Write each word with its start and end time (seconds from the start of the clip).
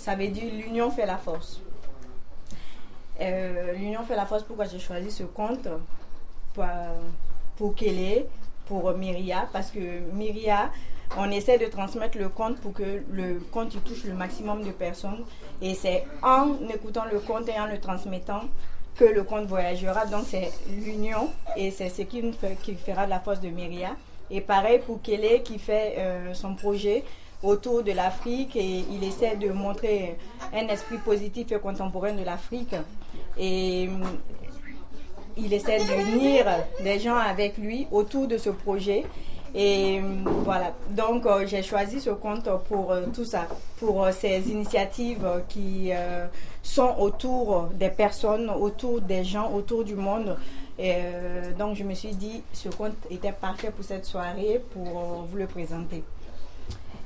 Ça 0.00 0.14
veut 0.14 0.28
dire 0.28 0.50
l'union 0.50 0.90
fait 0.90 1.04
la 1.04 1.18
force. 1.18 1.60
Euh, 3.20 3.74
l'union 3.74 4.02
fait 4.02 4.16
la 4.16 4.24
force, 4.24 4.44
pourquoi 4.44 4.64
j'ai 4.64 4.78
choisi 4.78 5.10
ce 5.10 5.24
conte 5.24 5.68
pour, 6.54 6.64
pour 7.58 7.74
Kélé, 7.74 8.24
pour 8.64 8.92
Myria, 8.94 9.46
parce 9.52 9.70
que 9.70 10.00
Myria, 10.14 10.70
on 11.18 11.30
essaie 11.30 11.58
de 11.58 11.66
transmettre 11.66 12.16
le 12.16 12.30
conte 12.30 12.56
pour 12.60 12.72
que 12.72 13.02
le 13.12 13.40
conte 13.52 13.76
touche 13.84 14.04
le 14.04 14.14
maximum 14.14 14.64
de 14.64 14.70
personnes. 14.70 15.22
Et 15.60 15.74
c'est 15.74 16.06
en 16.22 16.54
écoutant 16.72 17.04
le 17.12 17.20
conte 17.20 17.50
et 17.50 17.60
en 17.60 17.66
le 17.66 17.78
transmettant 17.78 18.44
que 18.96 19.04
le 19.04 19.22
conte 19.22 19.48
voyagera. 19.48 20.06
Donc 20.06 20.24
c'est 20.26 20.50
l'union 20.70 21.28
et 21.58 21.70
c'est 21.70 21.90
ce 21.90 22.00
qui, 22.02 22.22
qui, 22.62 22.74
fera 22.74 23.06
la 23.06 23.20
force 23.20 23.40
de 23.40 23.50
Myria. 23.50 23.90
Et 24.30 24.40
pareil 24.40 24.78
pour 24.78 25.02
Kélé 25.02 25.42
qui 25.42 25.58
fait 25.58 25.96
euh, 25.98 26.32
son 26.32 26.54
projet 26.54 27.04
autour 27.42 27.82
de 27.82 27.92
l'Afrique 27.92 28.56
et 28.56 28.84
il 28.90 29.02
essaie 29.04 29.36
de 29.36 29.50
montrer 29.50 30.16
un 30.52 30.68
esprit 30.68 30.98
positif 30.98 31.52
et 31.52 31.58
contemporain 31.58 32.12
de 32.12 32.24
l'Afrique. 32.24 32.74
Et 33.38 33.88
il 35.36 35.52
essaie 35.52 35.78
de 35.78 36.16
unir 36.16 36.46
des 36.82 36.98
gens 36.98 37.16
avec 37.16 37.56
lui 37.56 37.86
autour 37.90 38.26
de 38.26 38.36
ce 38.36 38.50
projet. 38.50 39.04
Et 39.54 40.00
voilà, 40.44 40.72
donc 40.90 41.26
euh, 41.26 41.44
j'ai 41.44 41.62
choisi 41.62 42.00
ce 42.00 42.10
conte 42.10 42.48
pour 42.68 42.92
euh, 42.92 43.06
tout 43.12 43.24
ça, 43.24 43.48
pour 43.78 44.04
euh, 44.04 44.12
ces 44.12 44.48
initiatives 44.48 45.26
qui 45.48 45.90
sont 46.62 46.94
autour 46.98 47.68
des 47.74 47.88
personnes, 47.88 48.48
autour 48.50 49.00
des 49.00 49.24
gens, 49.24 49.50
autour 49.52 49.82
du 49.82 49.96
monde. 49.96 50.36
Et 50.78 50.94
donc 51.58 51.76
je 51.76 51.84
me 51.84 51.92
suis 51.94 52.14
dit, 52.14 52.42
ce 52.54 52.70
conte 52.70 52.94
était 53.10 53.32
parfait 53.32 53.70
pour 53.70 53.84
cette 53.84 54.06
soirée, 54.06 54.62
pour 54.72 55.26
vous 55.30 55.36
le 55.36 55.46
présenter. 55.46 56.02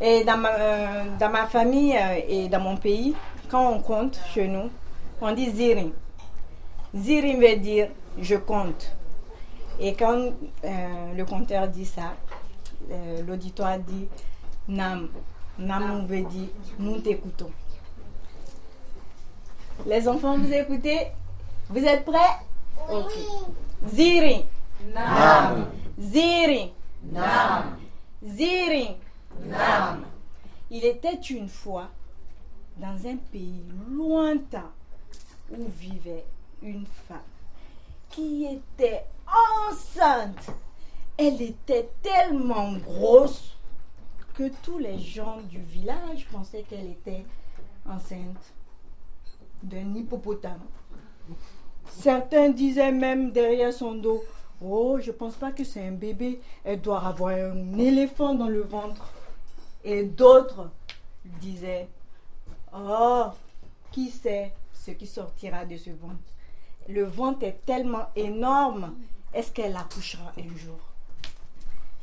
Et 0.01 0.25
dans 0.25 0.37
ma, 0.37 1.05
dans 1.19 1.30
ma 1.30 1.47
famille 1.47 1.97
et 2.29 2.48
dans 2.48 2.61
mon 2.61 2.77
pays, 2.77 3.15
quand 3.48 3.71
on 3.71 3.80
compte 3.80 4.20
chez 4.33 4.48
nous, 4.48 4.70
on 5.20 5.33
dit 5.33 5.51
zirin. 5.51 5.91
Zirin 6.95 7.39
veut 7.39 7.56
dire 7.56 7.89
je 8.19 8.36
compte. 8.36 8.95
Et 9.81 9.95
quand 9.95 10.33
le 10.62 11.25
compteur 11.25 11.69
dit 11.69 11.86
ça, 11.86 12.14
euh, 12.91 13.23
l'auditoire 13.27 13.78
dit 13.78 14.09
Nam. 14.69 15.09
Nam 15.59 16.06
veut 16.06 16.23
dire 16.23 16.48
nous 16.79 16.98
t'écoutons. 16.98 17.51
Les 19.86 20.06
enfants, 20.08 20.39
vous 20.39 20.53
écoutez? 20.53 21.08
Vous 21.69 21.84
êtes 21.84 22.05
prêts? 22.05 22.19
Ok. 22.91 23.12
Ziri. 23.89 24.45
Nam. 24.95 25.67
Ziri. 25.98 26.73
Nam. 27.12 27.77
Ziri. 28.25 28.97
Il 30.70 30.84
était 30.84 31.20
une 31.30 31.48
fois 31.48 31.90
dans 32.77 33.06
un 33.06 33.16
pays 33.16 33.62
lointain 33.90 34.70
où 35.50 35.66
vivait 35.78 36.24
une 36.62 36.86
femme 36.86 37.18
qui 38.10 38.46
était 38.46 39.05
enceinte 39.68 40.55
elle 41.16 41.40
était 41.40 41.88
tellement 42.02 42.72
grosse 42.72 43.56
que 44.34 44.50
tous 44.62 44.78
les 44.78 44.98
gens 44.98 45.38
du 45.48 45.60
village 45.60 46.27
pensaient 46.32 46.64
qu'elle 46.68 46.90
était 46.90 47.24
enceinte 47.88 48.52
d'un 49.62 49.94
hippopotame. 49.94 50.60
Certains 51.86 52.48
disaient 52.48 52.90
même 52.90 53.30
derrière 53.30 53.72
son 53.72 53.94
dos, 53.94 54.24
Oh, 54.60 54.98
je 55.00 55.12
pense 55.12 55.34
pas 55.34 55.52
que 55.52 55.62
c'est 55.62 55.86
un 55.86 55.92
bébé, 55.92 56.40
elle 56.64 56.80
doit 56.80 57.05
avoir 57.06 57.34
un 57.34 57.78
éléphant 57.78 58.34
dans 58.34 58.48
le 58.48 58.62
ventre. 58.62 59.12
Et 59.84 60.04
d'autres 60.04 60.70
disaient, 61.40 61.88
Oh, 62.74 63.27
qui 63.92 64.10
sait 64.10 64.52
ce 64.72 64.90
qui 64.90 65.06
sortira 65.06 65.64
de 65.64 65.77
ce 65.77 65.90
ventre? 65.90 66.16
Le 66.88 67.04
ventre 67.04 67.44
est 67.44 67.64
tellement 67.64 68.06
énorme, 68.16 68.94
est-ce 69.32 69.52
qu'elle 69.52 69.77
accouchera 69.77 70.33
un 70.39 70.56
jour? 70.56 70.78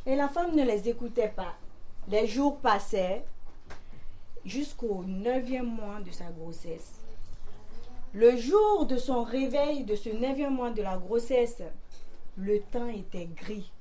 Et 0.05 0.15
la 0.15 0.29
femme 0.29 0.55
ne 0.55 0.63
les 0.63 0.89
écoutait 0.89 1.33
pas. 1.35 1.55
Les 2.07 2.27
jours 2.27 2.57
passaient 2.57 3.23
jusqu'au 4.45 5.03
neuvième 5.05 5.67
mois 5.75 5.99
de 6.01 6.11
sa 6.11 6.25
grossesse. 6.25 6.99
Le 8.13 8.35
jour 8.35 8.85
de 8.85 8.97
son 8.97 9.23
réveil 9.23 9.83
de 9.83 9.95
ce 9.95 10.09
neuvième 10.09 10.55
mois 10.55 10.71
de 10.71 10.81
la 10.81 10.97
grossesse, 10.97 11.61
le 12.37 12.59
temps 12.59 12.89
était 12.89 13.27
gris 13.35 13.71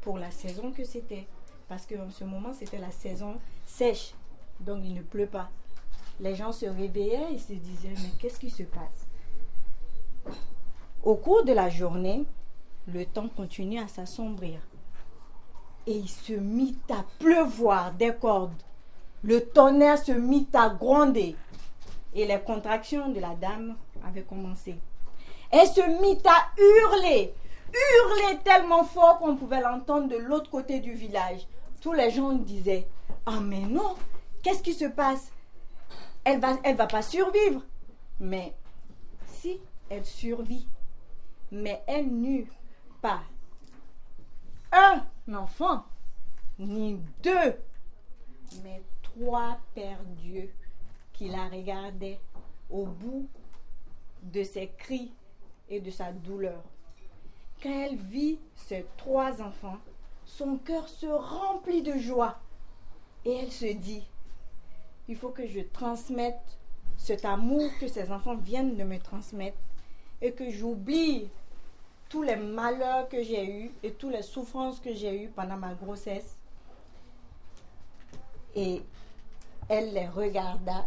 pour 0.00 0.18
la 0.18 0.30
saison 0.30 0.72
que 0.72 0.84
c'était. 0.84 1.26
Parce 1.72 1.86
qu'en 1.86 2.10
ce 2.10 2.24
moment, 2.24 2.52
c'était 2.52 2.76
la 2.76 2.90
saison 2.90 3.38
sèche. 3.64 4.12
Donc, 4.60 4.82
il 4.84 4.92
ne 4.92 5.00
pleut 5.00 5.26
pas. 5.26 5.48
Les 6.20 6.34
gens 6.34 6.52
se 6.52 6.66
réveillaient 6.66 7.32
et 7.32 7.38
se 7.38 7.54
disaient, 7.54 7.94
mais 7.96 8.10
qu'est-ce 8.18 8.38
qui 8.38 8.50
se 8.50 8.64
passe? 8.64 9.06
Au 11.02 11.14
cours 11.14 11.44
de 11.44 11.54
la 11.54 11.70
journée, 11.70 12.26
le 12.86 13.06
temps 13.06 13.30
continue 13.34 13.80
à 13.80 13.88
s'assombrir 13.88 14.60
et 15.86 15.96
il 15.96 16.10
se 16.10 16.34
mit 16.34 16.76
à 16.90 17.06
pleuvoir 17.18 17.92
des 17.92 18.12
cordes. 18.16 18.52
Le 19.22 19.40
tonnerre 19.40 19.96
se 19.96 20.12
mit 20.12 20.48
à 20.52 20.68
gronder 20.68 21.34
et 22.12 22.26
les 22.26 22.40
contractions 22.40 23.08
de 23.08 23.18
la 23.18 23.34
dame 23.34 23.76
avaient 24.06 24.24
commencé. 24.24 24.76
Elle 25.50 25.68
se 25.68 25.80
mit 26.02 26.18
à 26.26 26.48
hurler, 26.60 27.32
hurler 27.72 28.38
tellement 28.44 28.84
fort 28.84 29.20
qu'on 29.20 29.36
pouvait 29.36 29.62
l'entendre 29.62 30.08
de 30.08 30.18
l'autre 30.18 30.50
côté 30.50 30.78
du 30.78 30.92
village. 30.92 31.46
Tous 31.82 31.92
les 31.92 32.10
gens 32.10 32.32
disaient 32.32 32.86
Ah, 33.26 33.40
mais 33.40 33.60
non, 33.60 33.96
qu'est-ce 34.42 34.62
qui 34.62 34.72
se 34.72 34.86
passe? 34.86 35.32
Elle 36.24 36.40
va, 36.40 36.56
elle 36.62 36.76
va 36.76 36.86
pas 36.86 37.02
survivre. 37.02 37.60
Mais 38.20 38.54
si, 39.26 39.60
elle 39.90 40.06
survit. 40.06 40.66
Mais 41.50 41.82
elle 41.86 42.06
n'eut 42.06 42.50
pas 43.02 43.20
un 44.72 45.04
enfant, 45.34 45.84
ni 46.58 46.98
deux, 47.22 47.58
mais 48.62 48.82
trois 49.02 49.58
pères 49.74 50.02
Dieu 50.16 50.50
qui 51.12 51.28
la 51.28 51.48
regardaient 51.48 52.20
au 52.70 52.86
bout 52.86 53.28
de 54.22 54.42
ses 54.42 54.68
cris 54.78 55.12
et 55.68 55.80
de 55.80 55.90
sa 55.90 56.12
douleur. 56.12 56.62
Quand 57.62 57.70
elle 57.70 57.96
vit 57.96 58.38
ses 58.54 58.86
trois 58.96 59.42
enfants, 59.42 59.78
son 60.24 60.56
cœur 60.58 60.88
se 60.88 61.06
remplit 61.06 61.82
de 61.82 61.98
joie 61.98 62.38
et 63.24 63.34
elle 63.34 63.52
se 63.52 63.72
dit, 63.72 64.02
il 65.08 65.16
faut 65.16 65.30
que 65.30 65.46
je 65.46 65.60
transmette 65.60 66.58
cet 66.96 67.24
amour 67.24 67.70
que 67.80 67.88
ces 67.88 68.10
enfants 68.10 68.36
viennent 68.36 68.76
de 68.76 68.84
me 68.84 68.98
transmettre 68.98 69.58
et 70.20 70.32
que 70.32 70.50
j'oublie 70.50 71.28
tous 72.08 72.22
les 72.22 72.36
malheurs 72.36 73.08
que 73.08 73.22
j'ai 73.22 73.44
eus 73.44 73.70
et 73.82 73.92
toutes 73.92 74.12
les 74.12 74.22
souffrances 74.22 74.80
que 74.80 74.94
j'ai 74.94 75.24
eues 75.24 75.28
pendant 75.28 75.56
ma 75.56 75.74
grossesse. 75.74 76.36
Et 78.54 78.82
elle 79.68 79.94
les 79.94 80.06
regarda 80.08 80.86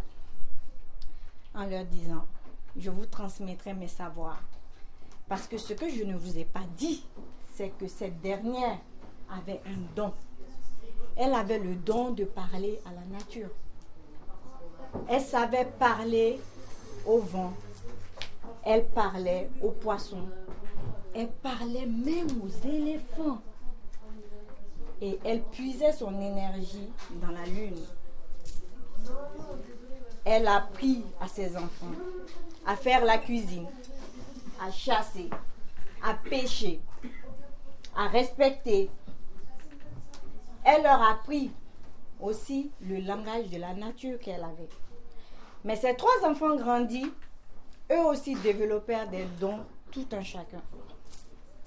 en 1.54 1.66
leur 1.66 1.84
disant, 1.84 2.24
je 2.76 2.90
vous 2.90 3.06
transmettrai 3.06 3.74
mes 3.74 3.88
savoirs. 3.88 4.42
Parce 5.28 5.48
que 5.48 5.58
ce 5.58 5.72
que 5.72 5.88
je 5.88 6.04
ne 6.04 6.14
vous 6.14 6.38
ai 6.38 6.44
pas 6.44 6.64
dit, 6.76 7.04
c'est 7.54 7.70
que 7.70 7.88
cette 7.88 8.20
dernière 8.20 8.78
avait 9.30 9.60
un 9.66 9.78
don. 9.94 10.12
Elle 11.16 11.34
avait 11.34 11.58
le 11.58 11.74
don 11.74 12.10
de 12.10 12.24
parler 12.24 12.80
à 12.86 12.90
la 12.92 13.18
nature. 13.18 13.50
Elle 15.08 15.20
savait 15.20 15.64
parler 15.64 16.40
au 17.06 17.18
vent. 17.18 17.52
Elle 18.64 18.86
parlait 18.86 19.48
aux 19.62 19.70
poissons. 19.70 20.28
Elle 21.14 21.28
parlait 21.28 21.86
même 21.86 22.28
aux 22.42 22.68
éléphants. 22.68 23.40
Et 25.00 25.18
elle 25.24 25.42
puisait 25.42 25.92
son 25.92 26.20
énergie 26.20 26.90
dans 27.20 27.30
la 27.30 27.44
lune. 27.46 27.80
Elle 30.24 30.46
a 30.46 30.56
appris 30.56 31.04
à 31.20 31.28
ses 31.28 31.56
enfants 31.56 31.92
à 32.66 32.74
faire 32.74 33.04
la 33.04 33.18
cuisine, 33.18 33.66
à 34.60 34.70
chasser, 34.72 35.30
à 36.02 36.14
pêcher, 36.14 36.80
à 37.96 38.08
respecter. 38.08 38.90
Elle 40.68 40.82
leur 40.82 41.00
a 41.00 41.12
appris 41.12 41.52
aussi 42.20 42.72
le 42.80 42.98
langage 42.98 43.48
de 43.50 43.56
la 43.56 43.72
nature 43.72 44.18
qu'elle 44.18 44.42
avait. 44.42 44.68
Mais 45.64 45.76
ces 45.76 45.94
trois 45.94 46.28
enfants 46.28 46.56
grandis, 46.56 47.06
eux 47.92 48.04
aussi 48.06 48.34
développèrent 48.34 49.08
des 49.08 49.26
dons 49.38 49.60
tout 49.92 50.08
un 50.10 50.22
chacun. 50.22 50.60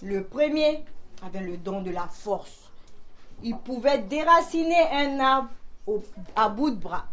Le 0.04 0.25
premier 0.25 0.84
avait 1.25 1.40
le 1.40 1.56
don 1.56 1.81
de 1.81 1.92
la 1.92 2.07
force. 2.07 2.69
Il 3.42 3.57
pouvait 3.57 4.00
déraciner 4.00 4.90
un 4.92 5.18
arbre 5.22 5.50
à 6.36 6.50
bout 6.50 6.72
de 6.72 6.75
bras. 6.75 7.06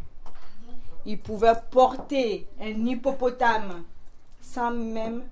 Il 1.05 1.21
pouvait 1.21 1.55
porter 1.71 2.49
un 2.61 2.85
hippopotame 2.85 3.85
sans 4.41 4.73
même 4.73 5.23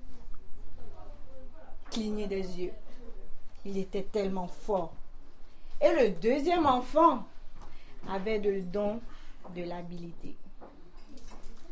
cligner 1.90 2.28
des 2.28 2.60
yeux. 2.60 2.72
Il 3.64 3.76
était 3.76 4.04
tellement 4.04 4.46
fort. 4.46 4.92
Et 5.80 5.92
le 5.92 6.10
deuxième 6.10 6.66
enfant 6.66 7.24
avait 8.08 8.38
le 8.38 8.62
don 8.62 9.00
de 9.54 9.62
l'habilité. 9.62 10.36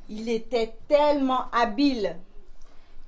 Il 0.09 0.29
était 0.29 0.75
tellement 0.89 1.51
habile. 1.53 2.17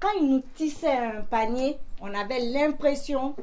Quand 0.01 0.13
il 0.21 0.29
nous 0.31 0.43
tissait 0.55 0.97
un 0.97 1.23
panier, 1.23 1.79
on 2.01 2.15
avait 2.15 2.41
l'impression 2.41 3.35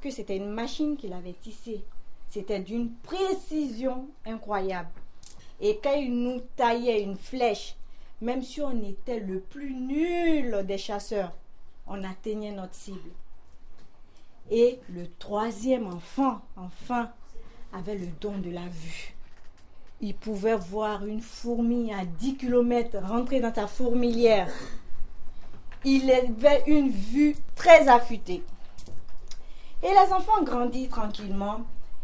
que 0.00 0.10
c'était 0.10 0.36
une 0.36 0.50
machine 0.50 0.96
qu'il 0.96 1.12
avait 1.12 1.34
tissé. 1.34 1.84
C'était 2.28 2.60
d'une 2.60 2.90
précision 3.02 4.06
incroyable. 4.24 4.90
Et 5.60 5.78
quand 5.82 5.94
il 5.94 6.14
nous 6.22 6.40
taillait 6.56 7.02
une 7.02 7.16
flèche, 7.16 7.76
même 8.20 8.42
si 8.42 8.60
on 8.60 8.82
était 8.82 9.20
le 9.20 9.40
plus 9.40 9.74
nul 9.74 10.64
des 10.64 10.78
chasseurs, 10.78 11.32
on 11.86 12.02
atteignait 12.04 12.52
notre 12.52 12.74
cible. 12.74 13.10
Et 14.50 14.80
le 14.92 15.06
troisième 15.18 15.86
enfant, 15.86 16.40
enfin, 16.56 17.10
avait 17.72 17.96
le 17.96 18.08
don 18.20 18.38
de 18.38 18.50
la 18.50 18.66
vue. 18.66 19.14
Il 20.00 20.14
pouvait 20.14 20.56
voir 20.56 21.04
une 21.04 21.20
fourmi 21.20 21.92
à 21.92 22.04
10 22.04 22.36
km 22.36 22.98
rentrer 23.02 23.40
dans 23.40 23.54
sa 23.54 23.66
fourmilière. 23.66 24.48
Il 25.84 26.10
avait 26.10 26.64
une 26.66 26.90
vue 26.90 27.36
très 27.54 27.86
affûtée. 27.88 28.42
Et 29.82 29.88
les 29.88 30.12
enfants 30.12 30.42
grandissent 30.42 30.90
tranquillement. 30.90 31.60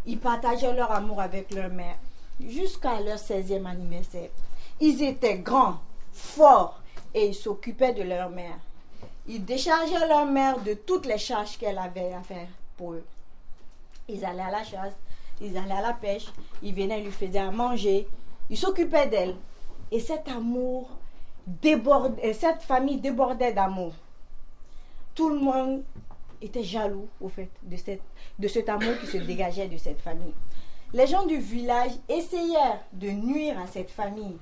Ils 0.07 0.19
partageaient 0.19 0.75
leur 0.75 0.93
amour 0.93 1.21
avec 1.21 1.53
leur 1.53 1.71
mère 1.71 1.97
jusqu'à 2.41 3.01
leur 3.01 3.19
16e 3.19 3.67
anniversaire. 3.67 4.31
Ils 4.81 5.03
étaient 5.03 5.39
grands, 5.39 5.81
forts 6.13 6.81
et 7.15 7.29
ils 7.29 7.35
s'occupaient 7.35 7.95
de 7.95 8.03
leur 8.03 8.31
mère. 8.31 8.59
Ils 9.29 9.45
déchargeaient 9.45 10.07
leur 10.07 10.27
mère 10.27 10.61
de 10.61 10.75
toutes 10.75 11.07
les 11.07 11.19
charges 11.19 11.59
qu'elle 11.59 11.79
avait 11.79 12.13
à 12.13 12.23
faire 12.23 12.49
pour 12.77 12.93
eux. 12.93 13.05
Ils 14.09 14.25
allaient 14.25 14.43
à 14.43 14.51
la 14.51 14.65
chasse, 14.65 14.95
ils 15.41 15.57
allaient 15.57 15.75
à 15.75 15.83
la 15.83 15.93
pêche, 15.93 16.27
ils 16.63 16.75
venaient 16.75 17.01
lui 17.01 17.11
faire 17.11 17.51
manger, 17.51 18.07
ils 18.49 18.57
s'occupaient 18.57 19.09
d'elle. 19.09 19.35
Et 19.91 20.01
cet 20.01 20.29
amour 20.29 20.89
débordait, 21.47 22.33
cette 22.33 22.63
famille 22.63 22.99
débordait 22.99 23.53
d'amour. 23.53 23.93
Tout 25.15 25.31
le 25.31 25.39
monde 25.39 25.83
était 26.41 26.63
jaloux, 26.63 27.09
au 27.21 27.29
fait, 27.29 27.51
de, 27.63 27.77
cette, 27.77 28.03
de 28.39 28.49
cet 28.49 28.69
amour 28.69 28.99
qui 29.01 29.07
se 29.07 29.17
dégageait 29.17 29.69
de 29.69 29.79
cette 29.79 30.01
famille. 30.01 30.35
Les 30.93 31.07
gens 31.07 31.27
du 31.27 31.39
village 31.39 31.93
essayèrent 32.09 32.85
de 32.93 33.11
nuire 33.11 33.59
à 33.59 33.67
cette 33.67 33.91
famille. 33.91 34.37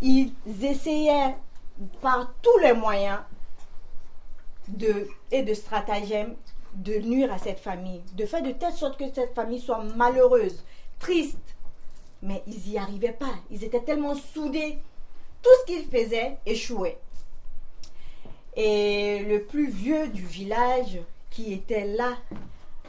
Ils 0.00 0.32
essayaient 0.62 1.34
par 2.00 2.32
tous 2.40 2.58
les 2.58 2.72
moyens 2.72 3.18
de, 4.68 5.08
et 5.30 5.42
de 5.42 5.54
stratagèmes 5.54 6.36
de 6.74 6.98
nuire 6.98 7.32
à 7.32 7.38
cette 7.38 7.58
famille, 7.58 8.02
de 8.14 8.26
faire 8.26 8.42
de 8.42 8.52
telle 8.52 8.72
sorte 8.72 8.98
que 8.98 9.12
cette 9.12 9.34
famille 9.34 9.60
soit 9.60 9.82
malheureuse, 9.96 10.64
triste. 10.98 11.38
Mais 12.22 12.42
ils 12.46 12.70
n'y 12.70 12.78
arrivaient 12.78 13.12
pas. 13.12 13.34
Ils 13.50 13.64
étaient 13.64 13.82
tellement 13.82 14.14
soudés. 14.14 14.78
Tout 15.42 15.50
ce 15.60 15.66
qu'ils 15.66 15.86
faisaient 15.86 16.38
échouait. 16.46 16.98
Et 18.56 19.20
le 19.20 19.44
plus 19.44 19.70
vieux 19.70 20.08
du 20.08 20.24
village, 20.24 20.98
qui 21.30 21.52
était 21.52 21.84
là 21.84 22.16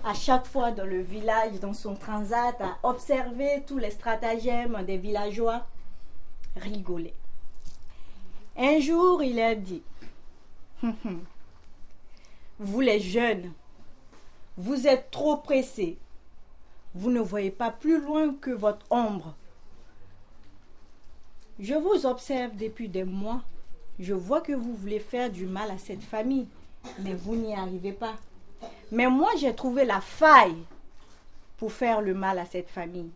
à 0.03 0.13
chaque 0.13 0.47
fois 0.47 0.71
dans 0.71 0.85
le 0.85 1.01
village, 1.01 1.59
dans 1.59 1.73
son 1.73 1.95
transat, 1.95 2.59
à 2.59 2.77
observer 2.83 3.63
tous 3.67 3.77
les 3.77 3.91
stratagèmes 3.91 4.83
des 4.85 4.97
villageois, 4.97 5.67
rigolait. 6.55 7.13
Un 8.57 8.79
jour, 8.79 9.21
il 9.21 9.39
a 9.39 9.55
dit, 9.55 9.83
hum, 10.83 10.95
hum, 11.05 11.23
vous 12.59 12.81
les 12.81 12.99
jeunes, 12.99 13.53
vous 14.57 14.85
êtes 14.85 15.11
trop 15.11 15.37
pressés. 15.37 15.97
Vous 16.93 17.09
ne 17.09 17.21
voyez 17.21 17.51
pas 17.51 17.71
plus 17.71 18.01
loin 18.01 18.33
que 18.33 18.51
votre 18.51 18.85
ombre. 18.89 19.35
Je 21.59 21.75
vous 21.75 22.05
observe 22.05 22.55
depuis 22.57 22.89
des 22.89 23.05
mois. 23.05 23.41
Je 23.99 24.13
vois 24.13 24.41
que 24.41 24.53
vous 24.53 24.73
voulez 24.73 24.99
faire 24.99 25.29
du 25.29 25.45
mal 25.45 25.71
à 25.71 25.77
cette 25.77 26.03
famille, 26.03 26.47
mais 26.99 27.13
vous 27.13 27.35
n'y 27.35 27.55
arrivez 27.55 27.93
pas. 27.93 28.15
Mais 28.91 29.07
moi, 29.07 29.29
j'ai 29.37 29.55
trouvé 29.55 29.85
la 29.85 30.01
faille 30.01 30.63
pour 31.57 31.71
faire 31.71 32.01
le 32.01 32.13
mal 32.13 32.39
à 32.39 32.45
cette 32.45 32.69
famille. 32.69 33.11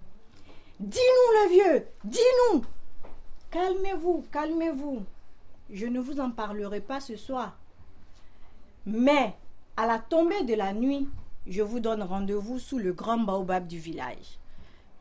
Dis-nous 0.80 1.44
le 1.44 1.50
vieux, 1.50 1.88
dis-nous. 2.04 2.63
Calmez-vous, 3.51 4.25
calmez-vous. 4.31 5.04
Je 5.69 5.86
ne 5.86 6.00
vous 6.00 6.19
en 6.19 6.31
parlerai 6.31 6.81
pas 6.81 7.00
ce 7.00 7.16
soir. 7.16 7.57
Mais 8.85 9.33
à 9.77 9.88
la 9.88 10.00
tombée 10.00 10.44
de 10.44 10.56
la 10.56 10.74
nuit, 10.74 11.07
je 11.47 11.62
vous 11.62 11.80
donne 11.80 12.03
rendez-vous 12.03 12.59
sous 12.59 12.77
le 12.77 12.94
grand 12.94 13.18
baobab 13.18 13.68
du 13.68 13.80
village. 13.80 14.39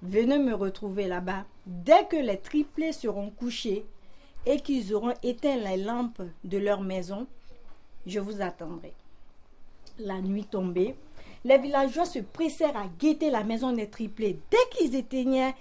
Venez 0.02 0.38
me 0.38 0.54
retrouver 0.54 1.08
là-bas 1.08 1.44
dès 1.66 2.06
que 2.06 2.16
les 2.16 2.38
triplés 2.38 2.92
seront 2.92 3.30
couchés 3.30 3.84
et 4.46 4.60
qu'ils 4.60 4.94
auront 4.94 5.14
éteint 5.22 5.56
les 5.56 5.76
lampes 5.76 6.22
de 6.44 6.58
leur 6.58 6.80
maison. 6.80 7.26
Je 8.06 8.20
vous 8.20 8.40
attendrai. 8.40 8.92
La 9.98 10.20
nuit 10.20 10.44
tombée, 10.44 10.96
les 11.44 11.58
villageois 11.58 12.06
se 12.06 12.20
pressèrent 12.20 12.76
à 12.76 12.86
guetter 12.98 13.30
la 13.30 13.44
maison 13.44 13.72
des 13.72 13.88
triplés. 13.88 14.38
Dès 14.50 14.76
qu'ils 14.76 14.94
éteignaient 14.94 15.54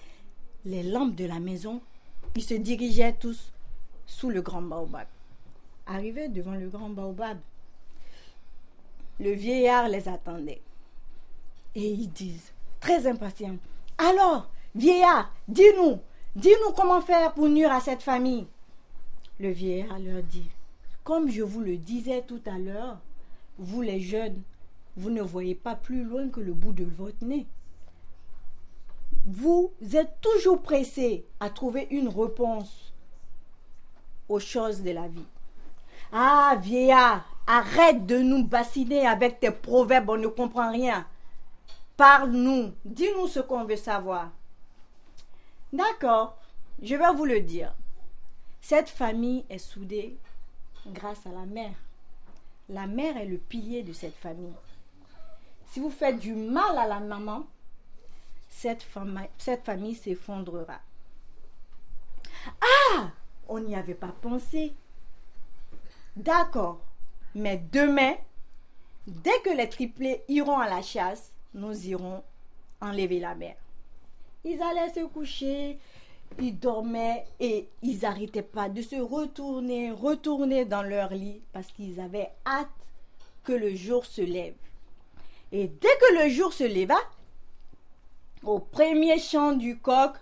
les 0.65 0.83
lampes 0.83 1.15
de 1.15 1.25
la 1.25 1.39
maison, 1.39 1.81
ils 2.35 2.44
se 2.44 2.53
dirigeaient 2.53 3.13
tous 3.13 3.51
sous 4.06 4.29
le 4.29 4.41
grand 4.41 4.62
baobab. 4.62 5.07
Arrivés 5.85 6.29
devant 6.29 6.53
le 6.53 6.69
grand 6.69 6.89
baobab, 6.89 7.38
le 9.21 9.31
vieillard 9.31 9.88
les 9.88 10.09
attendait. 10.09 10.62
Et 11.75 11.88
ils 11.88 12.09
disent, 12.09 12.51
très 12.79 13.06
impatients, 13.06 13.57
alors, 13.97 14.50
vieillard, 14.73 15.31
dis-nous, 15.47 16.00
dis-nous 16.35 16.73
comment 16.75 17.01
faire 17.01 17.33
pour 17.33 17.47
nuire 17.47 17.71
à 17.71 17.79
cette 17.79 18.01
famille. 18.01 18.47
Le 19.39 19.51
vieillard 19.51 20.00
leur 20.00 20.23
dit, 20.23 20.50
comme 21.03 21.29
je 21.29 21.44
vous 21.44 21.62
le 21.62 21.77
disais 21.77 22.23
tout 22.23 22.41
à 22.47 22.57
l'heure, 22.57 22.97
vous 23.59 23.81
les 23.81 24.01
jeunes, 24.01 24.41
vous 24.97 25.12
ne 25.12 25.21
voyez 25.21 25.56
pas 25.56 25.75
plus 25.75 26.03
loin 26.03 26.29
que 26.29 26.41
le 26.41 26.53
bout 26.53 26.73
de 26.73 26.83
votre 26.83 27.23
nez. 27.23 27.45
Vous 29.25 29.71
êtes 29.94 30.19
toujours 30.19 30.63
pressés 30.63 31.25
à 31.39 31.51
trouver 31.51 31.88
une 31.91 32.07
réponse 32.07 32.91
aux 34.29 34.39
choses 34.39 34.81
de 34.81 34.91
la 34.91 35.07
vie. 35.07 35.27
Ah, 36.12 36.57
vieillard, 36.59 37.23
arrête 37.48 38.06
de 38.06 38.18
nous 38.18 38.44
bassiner 38.46 39.08
avec 39.08 39.40
tes 39.40 39.52
proverbes, 39.52 40.10
on 40.10 40.18
ne 40.18 40.28
comprend 40.28 40.72
rien. 40.72 41.06
Parle-nous, 41.98 42.74
dis-nous 42.86 43.28
ce 43.28 43.40
qu'on 43.40 43.66
veut 43.66 43.76
savoir. 43.76 44.32
D'accord, 45.74 46.38
je 46.82 46.96
vais 46.96 47.14
vous 47.14 47.26
le 47.26 47.42
dire. 47.42 47.74
Cette 48.62 48.90
famille 48.90 49.46
est 49.50 49.58
soudée 49.58 50.18
grâce 50.88 51.26
à 51.26 51.31
la 51.31 51.45
mère. 51.45 51.76
La 52.69 52.88
mère 52.88 53.18
est 53.18 53.26
le 53.26 53.38
pilier 53.38 53.83
de 53.83 53.94
cette 53.94 54.16
famille. 54.16 54.54
Si 55.71 55.80
vous 55.80 55.90
faites 55.90 56.19
du 56.19 56.33
mal 56.33 56.78
à 56.78 56.88
la 56.88 57.00
maman, 57.00 57.45
cette, 58.50 58.83
famille 58.83 59.95
s'effondrera. 59.95 60.80
Ah 62.62 63.10
On 63.48 63.60
n'y 63.60 63.76
avait 63.76 63.95
pas 63.95 64.14
pensé. 64.21 64.74
D'accord. 66.16 66.80
Mais 67.35 67.61
demain, 67.71 68.16
dès 69.07 69.40
que 69.44 69.56
les 69.56 69.69
triplés 69.69 70.23
iront 70.28 70.59
à 70.59 70.69
la 70.69 70.81
chasse, 70.81 71.31
nous 71.54 71.88
irons 71.88 72.23
enlever 72.81 73.19
la 73.19 73.35
mère. 73.35 73.56
Ils 74.44 74.61
allaient 74.61 74.94
se 74.94 75.06
coucher, 75.06 75.78
ils 76.40 76.57
dormaient 76.57 77.26
et 77.40 77.68
ils 77.83 78.00
n'arrêtaient 78.00 78.42
pas 78.42 78.69
de 78.69 78.81
se 78.81 78.95
retourner, 78.95 79.92
retourner 79.92 80.66
dans 80.66 80.83
leur 80.83 81.14
lit 81.14 81.42
parce 81.54 81.71
qu'ils 81.71 82.00
avaient 82.00 82.31
hâte 82.45 82.68
que 83.44 83.54
le 83.54 83.76
jour 83.76 84.06
se 84.06 84.21
lève. 84.21 84.56
Et 85.52 85.68
dès 85.68 85.97
que 86.00 86.23
le 86.23 86.30
jour 86.30 86.54
se 86.54 86.64
leva, 86.64 86.97
au 88.44 88.59
premier 88.59 89.19
chant 89.19 89.52
du 89.52 89.78
coq, 89.78 90.14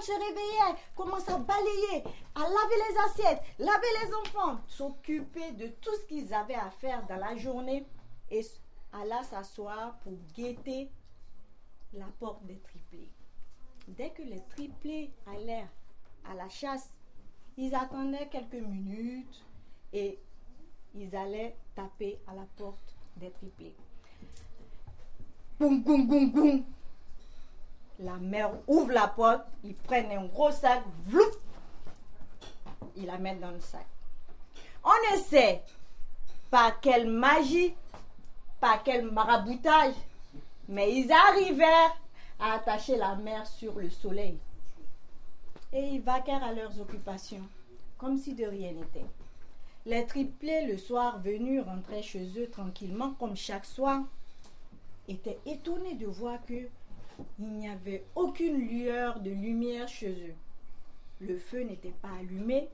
Se 0.00 0.12
réveillait, 0.12 0.80
commençait 0.96 1.32
à 1.32 1.38
balayer, 1.38 2.02
à 2.34 2.40
laver 2.40 2.76
les 2.88 2.98
assiettes, 3.04 3.42
laver 3.58 3.86
les 4.02 4.14
enfants, 4.14 4.60
s'occuper 4.66 5.52
de 5.52 5.66
tout 5.66 5.94
ce 6.00 6.06
qu'ils 6.06 6.32
avaient 6.32 6.54
à 6.54 6.70
faire 6.70 7.06
dans 7.06 7.16
la 7.16 7.36
journée 7.36 7.84
et 8.30 8.40
alla 8.92 9.22
s'asseoir 9.22 9.98
pour 9.98 10.14
guetter 10.34 10.90
la 11.92 12.06
porte 12.18 12.44
des 12.46 12.58
triplés. 12.60 13.10
Dès 13.88 14.10
que 14.10 14.22
les 14.22 14.42
triplés 14.48 15.12
allèrent 15.26 15.68
à 16.30 16.34
la 16.34 16.48
chasse, 16.48 16.90
ils 17.58 17.74
attendaient 17.74 18.28
quelques 18.28 18.54
minutes 18.54 19.44
et 19.92 20.18
ils 20.94 21.14
allaient 21.14 21.56
taper 21.74 22.18
à 22.26 22.34
la 22.34 22.46
porte 22.56 22.96
des 23.16 23.30
triplés. 23.30 23.76
Boum, 25.58 25.82
boum, 25.82 26.06
boum, 26.06 26.30
boum. 26.30 26.64
La 28.02 28.16
mère 28.16 28.52
ouvre 28.66 28.92
la 28.92 29.08
porte, 29.08 29.44
ils 29.62 29.74
prennent 29.74 30.10
un 30.10 30.24
gros 30.24 30.50
sac, 30.50 30.82
vloup, 31.04 31.20
ils 32.96 33.04
la 33.04 33.18
mettent 33.18 33.40
dans 33.40 33.50
le 33.50 33.60
sac. 33.60 33.86
On 34.82 35.14
ne 35.14 35.20
sait 35.20 35.62
par 36.50 36.80
quelle 36.80 37.10
magie, 37.10 37.74
par 38.58 38.82
quel 38.82 39.04
maraboutage, 39.10 39.92
mais 40.66 40.94
ils 40.96 41.12
arrivèrent 41.12 41.94
à 42.38 42.54
attacher 42.54 42.96
la 42.96 43.16
mer 43.16 43.46
sur 43.46 43.78
le 43.78 43.90
soleil. 43.90 44.38
Et 45.74 45.82
ils 45.90 46.00
vaquèrent 46.00 46.42
à 46.42 46.52
leurs 46.52 46.80
occupations, 46.80 47.46
comme 47.98 48.16
si 48.16 48.32
de 48.32 48.46
rien 48.46 48.72
n'était. 48.72 49.04
Les 49.84 50.06
triplés, 50.06 50.66
le 50.66 50.78
soir 50.78 51.20
venu, 51.20 51.60
rentraient 51.60 52.02
chez 52.02 52.26
eux 52.38 52.48
tranquillement, 52.48 53.12
comme 53.18 53.36
chaque 53.36 53.66
soir, 53.66 54.00
étaient 55.06 55.38
étonnés 55.44 55.94
de 55.94 56.06
voir 56.06 56.38
que 56.46 56.68
il 57.38 57.52
n'y 57.52 57.68
avait 57.68 58.04
aucune 58.14 58.58
lueur 58.58 59.20
de 59.20 59.30
lumière 59.30 59.88
chez 59.88 60.10
eux. 60.10 60.34
Le 61.20 61.38
feu 61.38 61.62
n'était 61.62 61.94
pas 62.02 62.10
allumé, 62.20 62.68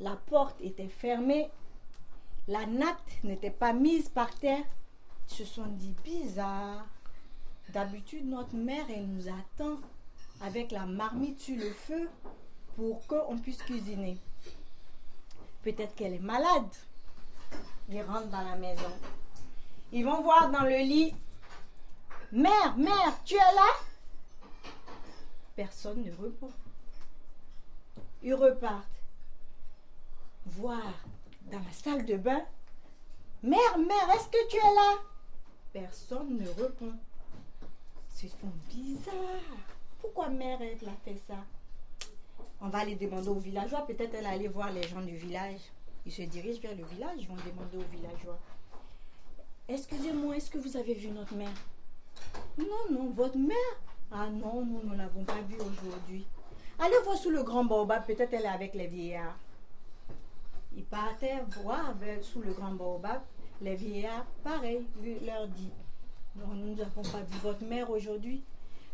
la 0.00 0.16
porte 0.16 0.60
était 0.60 0.88
fermée, 0.88 1.50
la 2.46 2.66
natte 2.66 3.22
n'était 3.24 3.50
pas 3.50 3.72
mise 3.72 4.08
par 4.08 4.34
terre. 4.38 4.64
Ils 5.30 5.34
se 5.34 5.44
sont 5.44 5.66
dit 5.66 5.94
bizarre. 6.04 6.86
D'habitude, 7.72 8.26
notre 8.26 8.54
mère, 8.54 8.86
elle 8.88 9.06
nous 9.06 9.28
attend 9.28 9.78
avec 10.40 10.70
la 10.70 10.86
marmite 10.86 11.40
sur 11.40 11.56
le 11.56 11.70
feu 11.70 12.08
pour 12.76 13.06
qu'on 13.06 13.36
puisse 13.38 13.62
cuisiner. 13.62 14.16
Peut-être 15.62 15.94
qu'elle 15.94 16.14
est 16.14 16.20
malade. 16.20 16.74
Ils 17.90 18.02
rentrent 18.02 18.28
dans 18.28 18.44
la 18.44 18.56
maison. 18.56 18.90
Ils 19.92 20.04
vont 20.04 20.22
voir 20.22 20.50
dans 20.50 20.62
le 20.62 20.78
lit. 20.78 21.14
Mère, 22.30 22.76
mère, 22.76 23.22
tu 23.24 23.34
es 23.34 23.38
là? 23.38 23.70
Personne 25.56 26.02
ne 26.02 26.10
répond. 26.10 26.50
Ils 28.22 28.34
repartent. 28.34 28.84
Voir 30.44 30.92
dans 31.50 31.58
la 31.58 31.72
salle 31.72 32.04
de 32.04 32.16
bain. 32.16 32.42
Mère, 33.42 33.78
mère, 33.78 34.10
est-ce 34.14 34.28
que 34.28 34.48
tu 34.48 34.56
es 34.56 34.74
là? 34.74 34.98
Personne 35.72 36.36
ne 36.36 36.48
répond. 36.48 36.92
C'est 38.10 38.30
bizarre. 38.68 39.14
Pourquoi 40.00 40.28
mère, 40.28 40.60
elle 40.60 40.88
a 40.88 40.96
fait 41.04 41.20
ça? 41.26 41.36
On 42.60 42.68
va 42.68 42.78
aller 42.80 42.96
demander 42.96 43.28
aux 43.28 43.38
villageois. 43.38 43.86
Peut-être 43.86 44.14
elle 44.14 44.26
allait 44.26 44.48
voir 44.48 44.70
les 44.70 44.82
gens 44.82 45.00
du 45.00 45.16
village. 45.16 45.60
Ils 46.04 46.12
se 46.12 46.22
dirigent 46.22 46.60
vers 46.60 46.76
le 46.76 46.84
village. 46.84 47.20
Ils 47.20 47.28
vont 47.28 47.36
demander 47.36 47.78
aux 47.78 47.90
villageois. 47.90 48.38
Excusez-moi, 49.68 50.36
est-ce 50.36 50.50
que 50.50 50.58
vous 50.58 50.76
avez 50.76 50.94
vu 50.94 51.08
notre 51.08 51.34
mère? 51.34 51.54
Non, 52.58 52.90
non, 52.90 53.10
votre 53.10 53.36
mère 53.36 53.56
Ah 54.10 54.28
non, 54.30 54.64
nous 54.64 54.90
ne 54.90 54.96
l'avons 54.96 55.24
pas 55.24 55.40
vue 55.48 55.56
aujourd'hui. 55.56 56.26
Allez 56.78 56.96
voir 57.04 57.16
sous 57.16 57.30
le 57.30 57.42
grand 57.42 57.64
baobab. 57.64 58.04
Peut-être 58.06 58.32
elle 58.32 58.44
est 58.44 58.48
avec 58.48 58.74
les 58.74 58.86
vieillards. 58.86 59.36
Ils 60.76 60.84
partaient 60.84 61.42
voir 61.62 61.94
sous 62.22 62.40
le 62.40 62.52
grand 62.52 62.72
baobab. 62.72 63.20
Les 63.60 63.74
vieillards, 63.74 64.26
pareil, 64.44 64.86
leur 65.26 65.48
dit 65.48 65.70
Non, 66.36 66.54
nous 66.54 66.74
n'avons 66.74 67.02
pas 67.02 67.20
vu 67.20 67.38
votre 67.42 67.64
mère 67.64 67.90
aujourd'hui. 67.90 68.42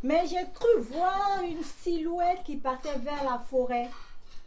Mais 0.02 0.26
j'ai 0.26 0.44
cru 0.52 0.80
voir 0.80 1.42
une 1.42 1.62
silhouette 1.62 2.42
qui 2.44 2.56
partait 2.56 2.98
vers 2.98 3.24
la 3.24 3.38
forêt. 3.38 3.88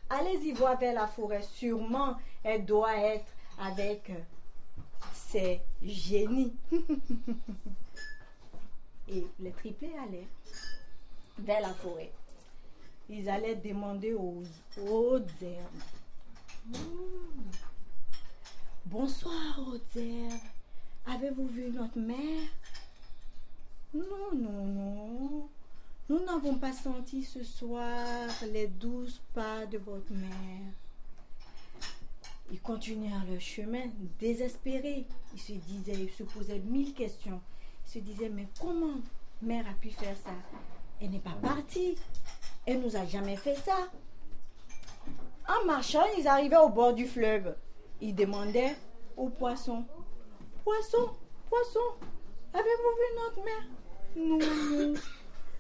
Allez-y 0.10 0.52
voir 0.52 0.78
vers 0.78 0.94
la 0.94 1.08
forêt. 1.08 1.42
Sûrement, 1.42 2.16
elle 2.44 2.66
doit 2.66 2.98
être 2.98 3.32
avec 3.60 4.12
ses 5.14 5.62
génies. 5.82 6.56
Et 9.10 9.26
les 9.40 9.52
triplés 9.52 9.94
allaient 10.04 10.28
vers 11.40 11.62
la 11.62 11.74
forêt. 11.74 12.12
Ils 13.10 13.30
allaient 13.30 13.56
demander 13.56 14.14
aux 14.14 14.44
herbes 15.42 15.84
Hmm. 16.70 17.50
Bonsoir, 18.86 19.58
Rosaire. 19.58 20.40
Avez-vous 21.06 21.48
vu 21.48 21.70
notre 21.72 21.98
mère? 21.98 22.50
Non, 23.94 24.34
non, 24.36 24.66
non. 24.66 25.50
Nous 26.10 26.20
n'avons 26.26 26.56
pas 26.56 26.74
senti 26.74 27.24
ce 27.24 27.42
soir 27.44 28.30
les 28.52 28.68
douces 28.68 29.22
pas 29.34 29.66
de 29.66 29.78
votre 29.78 30.12
mère. 30.12 30.74
Ils 32.52 32.60
continuèrent 32.60 33.26
leur 33.30 33.40
chemin, 33.40 33.86
désespérés. 34.20 35.06
Ils 35.34 35.42
se 35.42 35.54
disaient, 35.54 36.04
ils 36.04 36.12
se 36.12 36.24
posaient 36.24 36.60
mille 36.60 36.94
questions. 36.94 37.42
Se 37.88 38.00
disaient, 38.00 38.30
mais 38.30 38.48
comment 38.62 39.00
mère 39.42 39.66
a 39.68 39.74
pu 39.74 39.90
faire 39.90 40.16
ça? 40.18 40.30
Elle 41.02 41.10
n'est 41.10 41.20
pas 41.20 41.38
partie. 41.42 41.98
Elle 42.66 42.82
nous 42.82 42.96
a 42.96 43.06
jamais 43.06 43.38
fait 43.38 43.56
ça. 43.56 43.90
En 45.48 45.66
marchant, 45.66 46.04
ils 46.18 46.28
arrivaient 46.28 46.58
au 46.58 46.70
bord 46.70 46.94
du 46.94 47.08
fleuve. 47.08 47.56
Ils 48.02 48.14
demandaient 48.14 48.76
aux 49.16 49.30
poissons 49.30 49.86
Poisson, 50.64 51.12
poisson, 51.50 51.80
avez-vous 52.54 52.94
vu 52.98 53.06
notre 53.16 53.46
mère? 53.46 53.68
Non, 54.18 55.00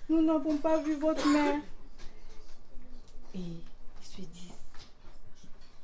nous 0.09 0.21
n'avons 0.21 0.57
pas 0.57 0.79
vu 0.79 0.95
votre 0.95 1.25
mère. 1.29 1.61
Et 3.33 3.39
ils 3.39 3.61
se 4.01 4.19
disent 4.19 4.51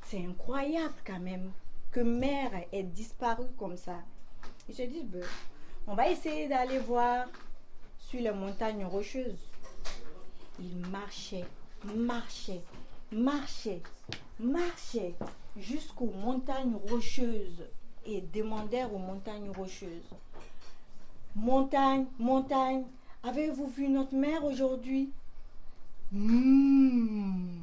C'est 0.04 0.26
incroyable 0.26 0.96
quand 1.08 1.22
même 1.22 1.54
que 1.90 2.02
mère 2.02 2.52
ait 2.74 2.84
disparu 2.84 3.46
comme 3.58 3.78
ça. 3.78 4.00
Ils 4.68 4.76
se 4.76 4.82
disent 4.82 5.06
ben, 5.06 5.24
On 5.88 5.96
va 5.96 6.10
essayer 6.10 6.48
d'aller 6.48 6.80
voir 6.80 7.26
sur 8.00 8.22
les 8.22 8.32
montagnes 8.32 8.86
rocheuses. 8.86 9.48
Ils 10.60 10.78
marchaient, 10.90 11.46
marchaient, 11.96 12.62
marchaient, 13.12 13.82
marchaient 14.40 15.16
jusqu'aux 15.58 16.12
montagnes 16.16 16.76
rocheuses 16.90 17.66
et 18.06 18.22
demandèrent 18.22 18.94
aux 18.94 19.00
montagnes 19.00 19.50
rocheuses. 19.52 20.10
Montagne, 21.36 22.06
montagne, 22.20 22.84
avez-vous 23.24 23.68
vu 23.68 23.90
notre 23.90 24.16
mère 24.16 24.46
aujourd'hui? 24.46 25.12
Hmm, 26.12 27.58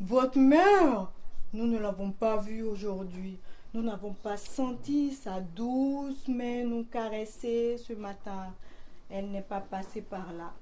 Votre 0.00 0.38
mère 0.38 1.10
Nous 1.52 1.66
ne 1.66 1.78
l'avons 1.78 2.12
pas 2.12 2.36
vue 2.38 2.62
aujourd'hui. 2.62 3.36
Nous 3.74 3.82
n'avons 3.82 4.12
pas 4.12 4.36
senti 4.36 5.12
sa 5.12 5.40
douce 5.40 6.28
main 6.28 6.64
nous 6.64 6.84
caresser 6.84 7.78
ce 7.78 7.94
matin. 7.94 8.54
Elle 9.08 9.30
n'est 9.30 9.40
pas 9.40 9.60
passée 9.60 10.02
par 10.02 10.30
là. 10.34 10.52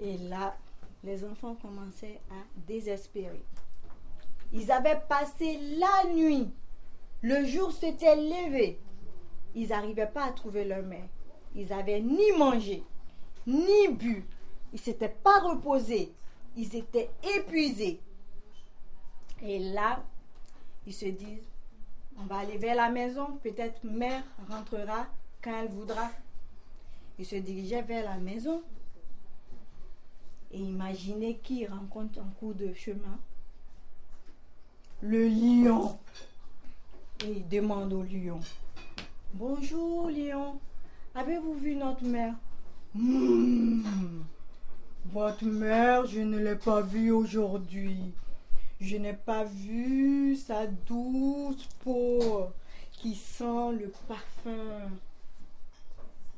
Et 0.00 0.16
là, 0.18 0.56
les 1.02 1.24
enfants 1.24 1.56
commençaient 1.60 2.20
à 2.30 2.44
désespérer. 2.68 3.44
Ils 4.52 4.70
avaient 4.70 5.00
passé 5.08 5.58
la 5.76 6.12
nuit. 6.12 6.48
Le 7.20 7.44
jour 7.46 7.72
s'était 7.72 8.14
levé. 8.14 8.78
Ils 9.56 9.68
n'arrivaient 9.68 10.06
pas 10.06 10.26
à 10.26 10.32
trouver 10.32 10.64
leur 10.64 10.84
mère. 10.84 11.08
Ils 11.56 11.68
n'avaient 11.68 12.00
ni 12.00 12.30
mangé, 12.38 12.84
ni 13.46 13.88
bu. 13.88 14.24
Ils 14.72 14.76
ne 14.76 14.80
s'étaient 14.80 15.08
pas 15.08 15.40
reposés. 15.40 16.12
Ils 16.56 16.76
étaient 16.76 17.10
épuisés. 17.36 18.00
Et 19.42 19.58
là, 19.58 20.04
ils 20.86 20.94
se 20.94 21.06
disent, 21.06 21.48
on 22.18 22.24
va 22.24 22.38
aller 22.38 22.58
vers 22.58 22.74
la 22.76 22.90
maison. 22.90 23.38
Peut-être 23.42 23.84
mère 23.84 24.22
rentrera 24.48 25.06
quand 25.42 25.52
elle 25.62 25.68
voudra. 25.68 26.10
Ils 27.18 27.26
se 27.26 27.36
dirigeaient 27.36 27.82
vers 27.82 28.04
la 28.04 28.18
maison. 28.18 28.62
Et 30.50 30.58
imaginez 30.58 31.38
qui 31.42 31.66
rencontre 31.66 32.20
en 32.20 32.28
cours 32.38 32.54
de 32.54 32.72
chemin 32.74 33.18
Le 35.00 35.26
lion. 35.26 35.98
Et 37.24 37.30
il 37.30 37.48
demande 37.48 37.92
au 37.92 38.02
lion 38.02 38.40
Bonjour, 39.34 40.10
lion. 40.10 40.58
Avez-vous 41.14 41.54
vu 41.54 41.74
notre 41.74 42.04
mère? 42.04 42.34
Hmm. 42.94 43.82
Votre 45.06 45.44
mère, 45.46 46.06
je 46.06 46.20
ne 46.20 46.38
l'ai 46.38 46.56
pas 46.56 46.82
vue 46.82 47.10
aujourd'hui. 47.10 48.12
Je 48.82 48.96
n'ai 48.96 49.12
pas 49.12 49.44
vu 49.44 50.34
sa 50.34 50.66
douce 50.66 51.68
peau 51.84 52.48
qui 52.90 53.14
sent 53.14 53.72
le 53.78 53.92
parfum 54.08 54.90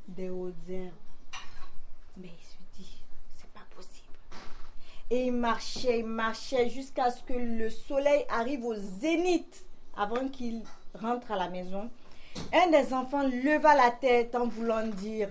des 0.07 0.29
hautes 0.29 0.55
herbes. 0.69 0.93
Mais 2.19 2.29
et 5.11 5.27
il 5.27 5.33
marchait, 5.33 6.01
il 6.01 6.07
marchait 6.07 6.69
jusqu'à 6.69 7.11
ce 7.11 7.23
que 7.23 7.33
le 7.35 7.71
soleil 7.71 8.25
arrive 8.29 8.65
au 8.65 8.75
zénith 8.75 9.65
avant 9.97 10.29
qu'il 10.29 10.63
rentre 10.95 11.33
à 11.33 11.37
la 11.37 11.49
maison. 11.49 11.91
Un 12.53 12.71
des 12.71 12.93
enfants 12.93 13.23
leva 13.23 13.75
la 13.75 13.91
tête 13.91 14.35
en 14.35 14.49
voulant 14.49 14.87
dire 14.87 15.31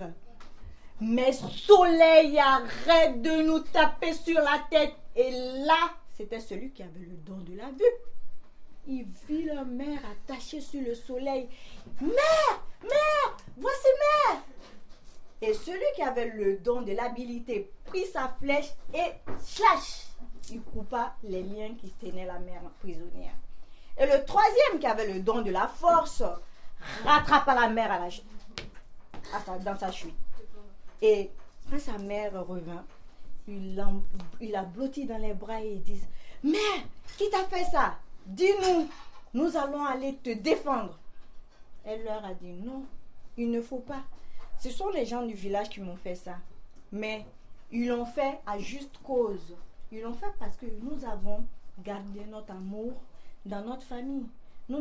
Mais 1.00 1.32
soleil, 1.32 2.38
arrête 2.38 3.22
de 3.22 3.42
nous 3.42 3.60
taper 3.60 4.14
sur 4.14 4.40
la 4.40 4.60
tête. 4.70 4.94
Et 5.16 5.30
là, 5.64 5.90
c'était 6.16 6.40
celui 6.40 6.70
qui 6.70 6.82
avait 6.82 7.00
le 7.00 7.16
don 7.16 7.38
de 7.38 7.56
la 7.56 7.70
vue. 7.70 7.84
Il 8.86 9.06
vit 9.28 9.44
la 9.44 9.64
mère 9.64 10.00
attachée 10.10 10.60
sur 10.60 10.80
le 10.82 10.94
soleil. 10.94 11.48
Mère, 12.00 12.62
mère, 12.82 13.36
voici 13.56 13.88
mère. 14.28 14.42
Et 15.40 15.54
celui 15.54 15.84
qui 15.94 16.02
avait 16.02 16.28
le 16.28 16.58
don 16.58 16.82
de 16.82 16.92
l'habilité 16.92 17.70
prit 17.84 18.06
sa 18.06 18.34
flèche 18.40 18.72
et 18.94 19.12
slash, 19.40 20.06
il 20.50 20.62
coupa 20.62 21.16
les 21.24 21.42
liens 21.42 21.74
qui 21.74 21.90
tenaient 21.92 22.26
la 22.26 22.38
mère 22.38 22.62
prisonnière. 22.80 23.34
Et 23.98 24.06
le 24.06 24.24
troisième 24.24 24.78
qui 24.78 24.86
avait 24.86 25.12
le 25.12 25.20
don 25.20 25.42
de 25.42 25.50
la 25.50 25.66
force 25.66 26.22
rattrapa 27.04 27.54
la 27.54 27.68
mère 27.68 27.90
à 27.92 27.98
la, 27.98 29.58
dans 29.58 29.78
sa 29.78 29.90
chute. 29.90 30.14
Et 31.02 31.30
quand 31.70 31.78
sa 31.78 31.98
mère 31.98 32.46
revint, 32.46 32.84
il 33.48 34.56
a 34.56 34.62
blotti 34.62 35.06
dans 35.06 35.18
les 35.18 35.34
bras 35.34 35.62
et 35.62 35.74
il 35.74 35.82
dit 35.82 36.00
Mère, 36.42 36.84
qui 37.16 37.28
t'a 37.30 37.44
fait 37.44 37.64
ça? 37.64 37.96
Dis-nous, 38.26 38.88
nous 39.34 39.56
allons 39.56 39.84
aller 39.84 40.14
te 40.16 40.30
défendre. 40.30 40.98
Elle 41.84 42.04
leur 42.04 42.24
a 42.24 42.34
dit 42.34 42.52
Non, 42.52 42.84
il 43.36 43.50
ne 43.50 43.60
faut 43.60 43.78
pas. 43.78 44.02
Ce 44.58 44.70
sont 44.70 44.88
les 44.90 45.04
gens 45.04 45.26
du 45.26 45.34
village 45.34 45.68
qui 45.68 45.80
m'ont 45.80 45.96
fait 45.96 46.14
ça. 46.14 46.36
Mais 46.92 47.26
ils 47.70 47.88
l'ont 47.88 48.06
fait 48.06 48.40
à 48.46 48.58
juste 48.58 48.98
cause. 49.02 49.54
Ils 49.90 50.02
l'ont 50.02 50.14
fait 50.14 50.32
parce 50.38 50.56
que 50.56 50.66
nous 50.82 51.04
avons 51.04 51.44
gardé 51.84 52.24
notre 52.30 52.52
amour 52.52 52.92
dans 53.44 53.62
notre 53.64 53.82
famille. 53.82 54.26
Nous, 54.68 54.78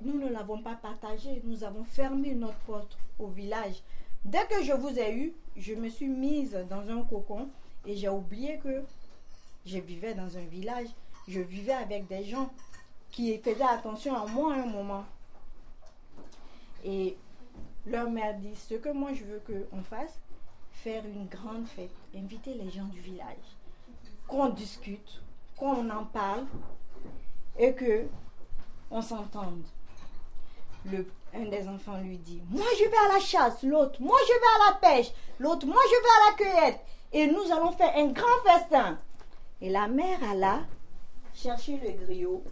nous 0.00 0.20
ne 0.20 0.28
l'avons 0.28 0.62
pas 0.62 0.74
partagé. 0.74 1.42
Nous 1.44 1.64
avons 1.64 1.84
fermé 1.84 2.34
notre 2.34 2.58
porte 2.60 2.96
au 3.18 3.26
village. 3.26 3.82
Dès 4.24 4.46
que 4.46 4.62
je 4.62 4.72
vous 4.72 4.98
ai 4.98 5.14
eu, 5.14 5.34
je 5.56 5.74
me 5.74 5.88
suis 5.88 6.08
mise 6.08 6.58
dans 6.70 6.88
un 6.90 7.02
cocon 7.02 7.48
et 7.86 7.96
j'ai 7.96 8.08
oublié 8.08 8.58
que 8.58 8.82
je 9.64 9.78
vivais 9.78 10.14
dans 10.14 10.36
un 10.36 10.44
village. 10.44 10.88
Je 11.28 11.40
vivais 11.40 11.72
avec 11.72 12.06
des 12.06 12.24
gens 12.24 12.50
qui 13.10 13.36
faisaient 13.38 13.62
attention 13.62 14.14
à 14.14 14.26
moi 14.26 14.54
à 14.54 14.58
un 14.58 14.66
moment. 14.66 15.04
Et 16.84 17.16
leur 17.86 18.10
mère 18.10 18.36
dit, 18.38 18.54
ce 18.54 18.74
que 18.74 18.90
moi 18.90 19.12
je 19.14 19.24
veux 19.24 19.42
qu'on 19.46 19.82
fasse, 19.82 20.20
faire 20.72 21.04
une 21.04 21.26
grande 21.26 21.66
fête, 21.66 21.90
inviter 22.14 22.54
les 22.54 22.70
gens 22.70 22.84
du 22.84 23.00
village, 23.00 23.56
qu'on 24.28 24.50
discute, 24.50 25.20
qu'on 25.56 25.88
en 25.90 26.04
parle 26.04 26.46
et 27.58 27.72
que 27.72 28.06
on 28.90 29.02
s'entende. 29.02 29.64
Un 31.34 31.44
des 31.46 31.68
enfants 31.68 31.98
lui 31.98 32.18
dit, 32.18 32.40
moi 32.50 32.64
je 32.78 32.84
vais 32.84 32.96
à 32.96 33.14
la 33.14 33.20
chasse, 33.20 33.62
l'autre, 33.62 34.00
moi 34.00 34.16
je 34.28 34.32
vais 34.32 34.38
à 34.38 34.70
la 34.70 34.76
pêche, 34.78 35.12
l'autre, 35.40 35.66
moi 35.66 35.82
je 35.84 35.96
vais 35.96 36.08
à 36.08 36.30
la 36.30 36.36
cueillette, 36.36 36.80
et 37.12 37.26
nous 37.26 37.52
allons 37.52 37.72
faire 37.72 37.96
un 37.96 38.06
grand 38.08 38.42
festin. 38.44 38.98
Et 39.60 39.70
la 39.70 39.88
mère 39.88 40.18
alla 40.30 40.60
chercher 41.34 41.78
le 41.78 42.04
griot 42.04 42.42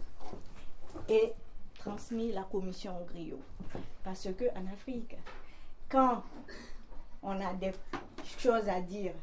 et 1.09 1.33
transmis 1.77 2.31
la 2.31 2.43
commission 2.43 2.93
au 3.01 3.05
griot. 3.05 3.39
Parce 4.03 4.27
que 4.37 4.45
en 4.57 4.73
Afrique, 4.73 5.15
quand 5.89 6.23
on 7.21 7.39
a 7.41 7.53
des 7.53 7.73
choses 8.37 8.67
à 8.69 8.81
dire, 8.81 9.13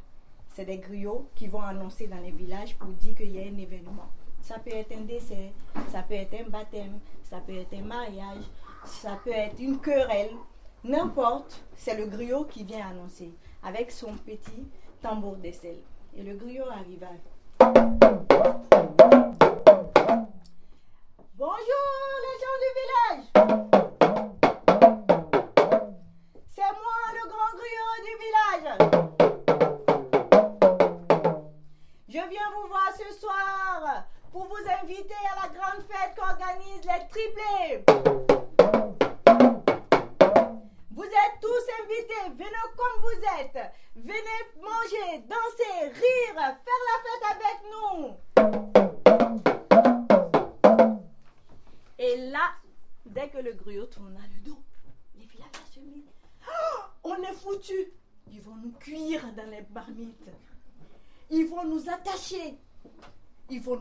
c'est 0.55 0.65
des 0.65 0.79
griots 0.79 1.29
qui 1.35 1.49
vont 1.49 1.63
annoncer 1.63 2.07
dans 2.07 2.21
les 2.21 2.31
villages 2.31 2.77
pour 2.77 2.89
dire 2.89 3.15
qu'il 3.15 3.31
y 3.31 3.39
a 3.39 3.43
un 3.43 3.59
événement. 3.59 4.11
Ça 4.43 4.59
peut 4.59 4.75
être 4.75 4.93
un 4.93 5.03
décès, 5.03 5.53
ça 5.91 6.03
peut 6.03 6.15
être 6.15 6.35
un 6.35 6.51
baptême, 6.51 6.99
ça 7.23 7.39
peut 7.39 7.55
être 7.55 7.73
un 7.75 7.85
mariage, 7.85 8.45
ça 8.85 9.19
peut 9.25 9.31
être 9.31 9.59
une 9.61 9.79
querelle. 9.79 10.33
N'importe, 10.85 11.63
c'est 11.77 11.97
le 11.97 12.07
griot 12.07 12.45
qui 12.45 12.65
vient 12.65 12.89
annoncer 12.89 13.31
avec 13.63 13.93
son 13.93 14.15
petit 14.15 14.67
tambour 15.03 15.37
sel. 15.53 15.79
Et 16.17 16.23
le 16.23 16.35
griot 16.35 16.71
arriva. 16.71 17.09
Bonjour 21.35 21.87
les 22.25 22.37
gens 22.41 22.59
du 22.63 22.71
village. 22.79 23.25
C'est 26.51 26.73
moi 26.83 27.01
le 27.19 27.25
grand 27.29 27.53
griot 27.59 27.97
du 28.07 28.15
village. 28.23 28.69
Je 32.09 32.23
viens 32.31 32.51
vous 32.55 32.69
voir 32.69 32.91
ce 32.97 33.09
soir 33.19 34.07
pour 34.31 34.45
vous 34.47 34.65
inviter 34.83 35.21
à 35.33 35.35
la 35.43 35.49
grande 35.49 35.83
fête 35.89 36.15
qu'organisent 36.15 36.87
les 36.87 37.03
triplés. 37.09 38.32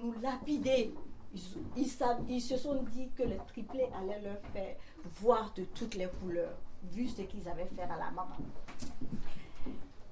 Nous 0.02 0.14
lapider. 0.22 0.94
Ils, 1.34 1.88
ils, 2.28 2.42
se 2.42 2.58
sont 2.58 2.84
dit 2.92 3.10
que 3.16 3.24
les 3.24 3.38
triplés 3.48 3.88
allaient 3.98 4.22
leur 4.22 4.40
faire 4.54 4.76
voir 5.22 5.54
de 5.56 5.64
toutes 5.64 5.96
les 5.96 6.08
couleurs, 6.08 6.58
vu 6.92 7.08
ce 7.08 7.22
qu'ils 7.22 7.48
avaient 7.48 7.70
fait 7.76 7.84
à 7.84 7.98
la 7.98 8.12
maman. 8.12 8.36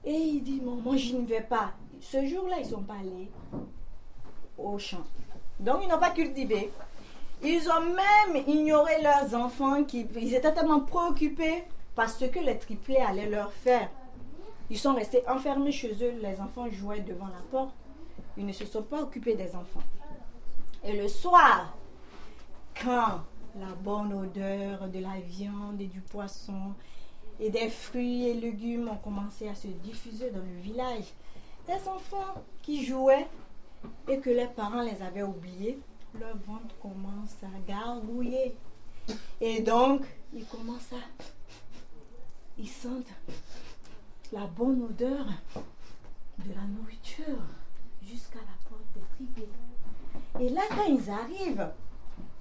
Et 0.06 0.14
il 0.14 0.44
dit, 0.44 0.62
moi 0.62 0.96
je 0.96 1.16
ne 1.16 1.26
vais 1.26 1.42
pas. 1.42 1.74
Ce 2.00 2.26
jour-là, 2.26 2.60
ils 2.60 2.66
sont 2.66 2.84
pas 2.84 2.94
allés 2.94 3.30
au 4.58 4.78
champ. 4.80 5.04
Donc, 5.60 5.82
ils 5.84 5.90
n'ont 5.90 6.00
pas 6.00 6.12
cultivé. 6.12 6.72
Ils 7.44 7.70
ont 7.70 7.82
même 7.82 8.44
ignoré 8.48 9.02
leurs 9.02 9.34
enfants, 9.36 9.84
qui, 9.84 10.08
ils 10.16 10.34
étaient 10.34 10.54
tellement 10.54 10.82
préoccupés 10.82 11.64
par 11.96 12.10
ce 12.10 12.26
que 12.26 12.40
les 12.40 12.58
triplés 12.58 12.98
allaient 12.98 13.30
leur 13.30 13.52
faire. 13.52 13.90
Ils 14.70 14.78
sont 14.78 14.94
restés 14.94 15.24
enfermés 15.28 15.72
chez 15.72 15.94
eux, 16.02 16.14
les 16.22 16.40
enfants 16.40 16.70
jouaient 16.70 17.02
devant 17.02 17.28
la 17.28 17.42
porte. 17.52 17.74
Ils 18.38 18.46
ne 18.46 18.54
se 18.54 18.66
sont 18.66 18.84
pas 18.84 19.02
occupés 19.02 19.36
des 19.36 19.56
enfants. 19.56 19.84
Et 20.84 20.94
le 20.96 21.08
soir, 21.08 21.76
quand 22.82 23.22
la 23.60 23.74
bonne 23.82 24.14
odeur 24.14 24.88
de 24.88 25.00
la 25.00 25.20
viande 25.20 25.82
et 25.82 25.88
du 25.88 26.02
poisson 26.02 26.74
et 27.40 27.50
des 27.50 27.70
fruits 27.70 28.28
et 28.28 28.34
légumes 28.34 28.90
ont 28.90 28.98
commencé 28.98 29.48
à 29.50 29.56
se 29.56 29.68
diffuser 29.68 30.32
dans 30.32 30.40
le 30.40 30.62
village, 30.62 31.14
des 31.68 31.88
enfants 31.88 32.44
qui 32.62 32.86
jouaient 32.86 33.28
et 34.08 34.20
que 34.20 34.30
les 34.30 34.48
parents 34.48 34.82
les 34.82 35.02
avaient 35.02 35.24
oubliés 35.24 35.80
leur 36.18 36.36
ventre 36.38 36.76
commence 36.82 37.36
à 37.44 37.60
gargouiller. 37.68 38.56
Et 39.42 39.62
donc, 39.62 40.06
ils 40.34 40.46
commencent 40.46 40.94
à... 40.94 41.24
Ils 42.58 42.70
sentent 42.70 43.14
la 44.32 44.46
bonne 44.46 44.84
odeur 44.84 45.26
de 46.46 46.54
la 46.54 46.62
nourriture 46.62 47.42
jusqu'à 48.04 48.40
la 48.40 48.70
porte 48.70 48.86
des 48.96 49.02
triplés. 49.16 49.50
Et 50.40 50.50
là, 50.50 50.62
quand 50.70 50.86
ils 50.86 51.10
arrivent, 51.10 51.70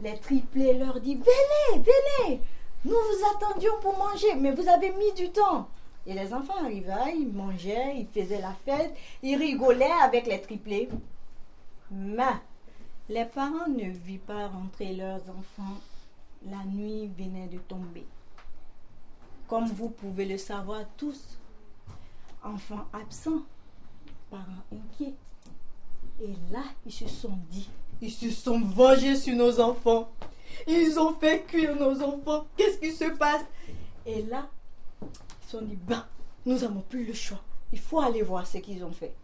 les 0.01 0.19
triplés 0.19 0.75
leur 0.75 1.01
disent, 1.01 1.19
venez, 1.19 1.83
venez, 1.83 2.41
nous 2.85 2.93
vous 2.93 3.37
attendions 3.37 3.81
pour 3.81 3.99
manger, 3.99 4.35
mais 4.37 4.53
vous 4.53 4.69
avez 4.69 4.93
mis 4.93 5.13
du 5.15 5.31
temps. 5.31 5.69
Et 6.07 6.15
les 6.15 6.33
enfants 6.33 6.65
arrivaient, 6.65 7.17
ils 7.17 7.33
mangeaient, 7.33 7.97
ils 7.97 8.07
faisaient 8.07 8.41
la 8.41 8.55
fête, 8.65 8.97
ils 9.23 9.37
rigolaient 9.37 10.01
avec 10.03 10.27
les 10.27 10.41
triplés. 10.41 10.89
Mais 11.91 12.37
les 13.09 13.25
parents 13.25 13.69
ne 13.69 13.91
virent 13.91 14.21
pas 14.21 14.49
rentrer 14.49 14.95
leurs 14.95 15.23
enfants. 15.29 15.79
La 16.47 16.65
nuit 16.65 17.11
venait 17.19 17.49
de 17.49 17.59
tomber. 17.59 18.07
Comme 19.49 19.67
vous 19.67 19.89
pouvez 19.89 20.25
le 20.25 20.39
savoir 20.39 20.83
tous, 20.97 21.39
enfants 22.45 22.87
absents, 22.93 23.43
parents 24.31 24.65
inquiets. 24.73 25.15
Et 26.23 26.33
là, 26.53 26.65
ils 26.85 26.93
se 26.93 27.07
sont 27.07 27.39
dit, 27.51 27.69
ils 28.01 28.11
se 28.11 28.31
sont 28.31 28.61
vengés 28.61 29.17
sur 29.17 29.37
nos 29.37 29.61
enfants. 29.61 30.11
Ils 30.67 30.99
ont 30.99 31.15
fait 31.15 31.45
cuire 31.47 31.77
nos 31.77 32.03
enfants. 32.03 32.47
Qu'est-ce 32.57 32.79
qui 32.79 32.93
se 32.93 33.05
passe? 33.17 33.45
Et 34.05 34.23
là, 34.23 34.49
ils 35.03 35.47
se 35.47 35.51
sont 35.53 35.63
dit, 35.63 35.77
ben, 35.77 36.05
nous 36.47 36.59
n'avons 36.59 36.83
plus 36.89 37.05
le 37.05 37.13
choix. 37.13 37.41
Il 37.73 37.79
faut 37.79 38.01
aller 38.01 38.23
voir 38.23 38.47
ce 38.47 38.59
qu'ils 38.59 38.83
ont 38.85 38.93
fait. 38.93 39.15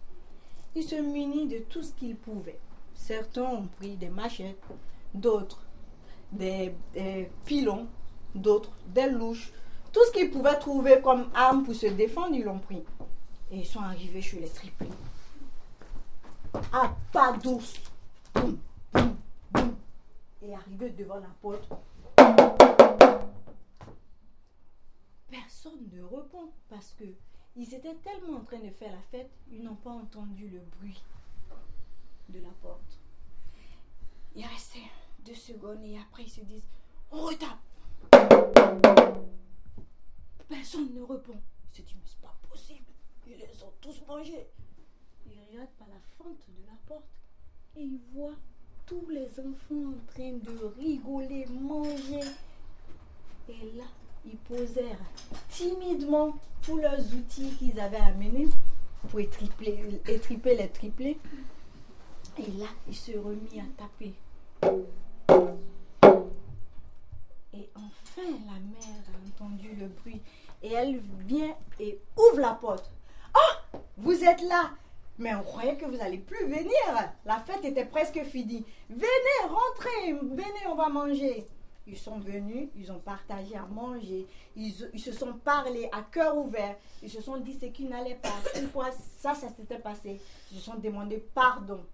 Ils 0.77 0.85
se 0.85 0.97
munissent 0.97 1.51
de 1.51 1.59
tout 1.59 1.83
ce 1.83 1.93
qu'ils 1.93 2.17
pouvaient. 2.17 2.59
Certains 2.95 3.45
ont 3.45 3.69
pris 3.79 3.97
des 3.97 4.09
machettes, 4.09 4.63
d'autres 5.15 5.65
des, 6.33 6.73
pilons, 7.45 7.87
d'autres 8.35 8.73
des 8.89 9.09
louches. 9.09 9.53
Tout 9.93 10.01
ce 10.07 10.13
qu'ils 10.13 10.31
pouvaient 10.31 10.59
trouver 10.59 11.01
comme 11.03 11.29
arme 11.35 11.65
pour 11.65 11.75
se 11.75 11.87
défendre, 11.87 12.35
ils 12.35 12.45
l'ont 12.45 12.59
pris. 12.59 12.83
Et 13.53 13.59
ils 13.59 13.67
sont 13.67 13.81
arrivés 13.81 14.23
chez 14.23 14.41
les 14.41 14.49
triplés. 14.49 14.89
À 16.73 16.95
pas 17.13 17.33
douce. 17.39 17.81
Et 20.43 20.55
arrivés 20.55 20.91
devant 20.91 21.17
la 21.17 21.29
porte. 21.41 21.69
Personne 25.31 25.89
ne 25.93 26.03
répond 26.03 26.51
parce 26.69 26.93
que 26.93 27.05
ils 27.57 27.73
étaient 27.75 27.95
tellement 27.97 28.39
en 28.39 28.45
train 28.45 28.59
de 28.59 28.71
faire 28.71 28.93
la 28.93 29.01
fête, 29.11 29.31
ils 29.51 29.63
n'ont 29.63 29.77
pas 29.77 29.91
entendu 29.91 30.49
le 30.49 30.61
bruit 30.79 31.03
de 32.29 32.41
la 32.41 32.51
porte. 32.61 32.99
Il 34.35 34.45
restait 34.45 34.91
deux 35.25 35.35
secondes 35.35 35.85
et 35.85 35.99
après 35.99 36.25
ils 36.25 36.31
se 36.31 36.41
disent 36.41 36.67
On 37.13 37.23
retape 37.23 37.59
Personne 40.49 40.93
ne 40.95 41.03
répond. 41.03 41.41
Se 41.73 41.83
c'est 42.05 42.21
pas 42.21 42.35
possible. 42.49 42.87
Ils 43.27 43.39
les 43.39 43.63
ont 43.63 43.73
tous 43.81 44.03
mangés. 44.07 44.49
Ils 45.27 45.39
regardent 45.51 45.71
par 45.79 45.89
la 45.89 46.01
fente 46.19 46.47
de 46.49 46.67
la 46.67 46.77
porte 46.87 47.05
et 47.77 47.83
ils 47.83 48.01
voient 48.15 48.37
tous 48.87 49.09
les 49.11 49.29
enfants 49.41 49.93
en 49.93 50.13
train 50.13 50.33
de 50.33 50.65
rigoler, 50.79 51.47
manger. 51.47 52.29
Et 53.49 53.77
là, 53.77 53.85
ils 54.27 54.37
posèrent 54.37 54.99
timidement 55.49 56.37
tous 56.63 56.79
leurs 56.79 57.01
outils 57.15 57.51
qu'ils 57.59 57.79
avaient 57.81 57.97
amenés 57.97 58.49
pour 59.09 59.21
étriper 59.21 60.57
les 60.57 60.69
triplés. 60.69 61.19
Et 62.39 62.51
là, 62.53 62.67
il 62.89 62.95
se 62.95 63.13
remit 63.13 63.61
à 63.61 63.65
taper. 63.77 64.15
Et 67.53 67.71
enfin, 67.75 68.31
la 68.47 68.59
mère 68.59 69.05
a 69.09 69.29
entendu 69.29 69.75
le 69.79 69.89
bruit. 69.89 70.21
Et 70.63 70.73
elle 70.73 70.99
vient 71.27 71.55
et 71.79 71.99
ouvre 72.17 72.41
la 72.41 72.55
porte. 72.55 72.91
Ah, 73.35 73.81
vous 73.97 74.25
êtes 74.25 74.43
là. 74.43 74.71
Mais 75.19 75.35
on 75.35 75.43
croyait 75.43 75.77
que 75.77 75.85
vous 75.85 75.97
n'allez 75.97 76.19
plus 76.19 76.47
venir. 76.47 76.73
La 77.25 77.39
fête 77.41 77.65
était 77.65 77.85
presque 77.85 78.23
finie. 78.25 78.65
Venez, 78.91 79.49
rentrez, 79.49 80.13
venez, 80.13 80.67
on 80.69 80.75
va 80.75 80.89
manger. 80.89 81.47
Ils 81.87 81.99
sont 81.99 82.19
venus, 82.19 82.69
ils 82.77 82.91
ont 82.91 82.99
partagé 82.99 83.57
à 83.57 83.67
manger, 83.67 84.27
ils, 84.57 84.73
ils 84.95 85.01
se 85.01 85.13
sont 85.13 85.35
parlé 85.35 85.87
à 85.93 86.01
cœur 86.01 86.35
ouvert, 86.35 86.77
ils 87.03 87.11
se 87.11 87.21
sont 87.21 87.37
dit 87.37 87.53
ce 87.53 87.67
qui 87.67 87.85
n'allait 87.85 88.15
pas. 88.15 88.35
Une 88.59 88.69
fois 88.71 88.91
ça, 88.91 89.35
ça 89.35 89.51
s'était 89.51 89.79
passé, 89.79 90.19
ils 90.51 90.57
se 90.57 90.65
sont 90.65 90.77
demandé 90.77 91.19
pardon. 91.35 91.85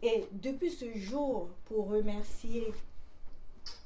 Et 0.00 0.26
depuis 0.30 0.70
ce 0.70 0.96
jour, 0.96 1.48
pour 1.64 1.88
remercier 1.88 2.72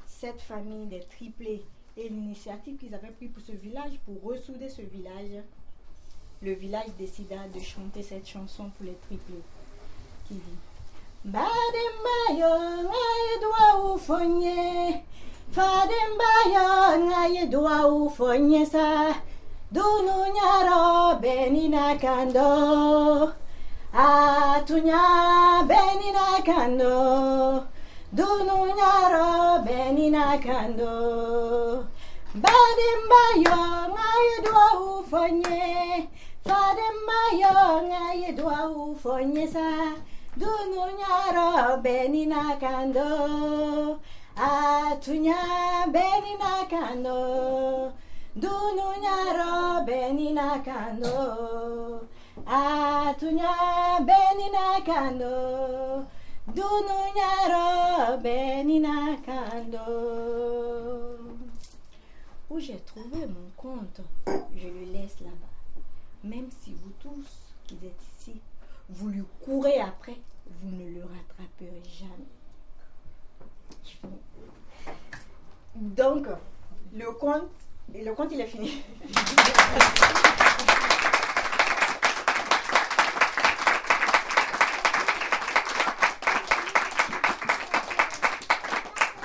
cette 0.07 0.43
famille 0.43 0.87
des 0.87 1.01
triplés 1.01 1.65
et 1.97 2.09
l'initiative 2.09 2.77
qu'ils 2.77 2.95
avaient 2.95 3.09
prise 3.09 3.31
pour 3.31 3.43
ce 3.43 3.53
village, 3.53 3.99
pour 4.05 4.23
ressouder 4.23 4.69
ce 4.69 4.83
village, 4.83 5.43
le 6.45 6.53
village 6.53 6.93
décida 6.99 7.37
de 7.55 7.59
chanter 7.59 8.03
cette 8.03 8.29
chanson 8.29 8.65
pour 8.77 8.85
les 8.85 8.99
triplés 9.07 9.43
qui 10.29 10.35
dit 10.35 10.59
Badembayo 11.25 12.55
ngaye 12.85 13.35
ufonye 13.95 15.03
Fadembayo 15.53 17.01
ngaye 17.07 17.49
ufonye 17.89 18.67
sa 18.67 19.15
Dunu 19.73 20.19
nyaro 20.35 21.19
benina 21.19 21.97
kando 21.97 23.33
Atunya 23.95 25.65
benina 25.67 26.45
kando 26.45 27.65
Dunu 28.13 28.67
nyaro 28.77 29.65
benina 29.65 30.37
kando 30.37 31.87
Badembayo 32.35 33.57
ngaye 33.95 34.37
ufonye 34.99 36.09
Fadembayo 36.45 37.83
ngaye 37.89 38.31
ufonye 38.85 39.47
sa 39.47 39.97
Dunu 40.37 40.83
nyaro 40.99 41.79
benina 41.83 42.57
kando. 42.61 44.01
Atunya 44.37 45.41
benina 45.95 46.67
kando 46.69 47.93
Dunu 48.37 48.87
nyaro 49.03 49.87
benina 49.87 50.59
kando. 50.67 52.07
Atunya 52.47 53.55
benina 54.09 54.81
kando 54.85 56.05
Dunu 56.57 56.99
nyaro 57.17 58.19
benina 58.19 59.17
kando. 59.25 59.87
Où 62.51 62.61
j'ai 62.61 62.79
trouvé 62.85 63.27
mon 63.27 63.51
compte, 63.57 64.01
je 64.55 64.69
le 64.69 64.93
laisse 64.93 65.21
là-bas. 65.21 65.54
Même 66.25 66.49
si 66.63 66.73
vous 66.73 66.91
tous 67.01 67.27
qui 67.67 67.75
êtes 67.87 68.01
ici, 68.19 68.41
vous 68.89 69.11
lui 69.11 69.25
courez 69.43 69.79
après, 69.79 70.17
vous 70.47 70.71
ne 70.71 70.89
le 70.89 71.03
rattraperez 71.03 71.83
jamais. 71.85 72.25
Donc, 75.75 76.27
le 76.95 77.11
compte, 77.13 77.51
le 77.93 78.15
compte 78.15 78.33
il 78.33 78.41
est 78.41 78.47
fini. 78.47 78.83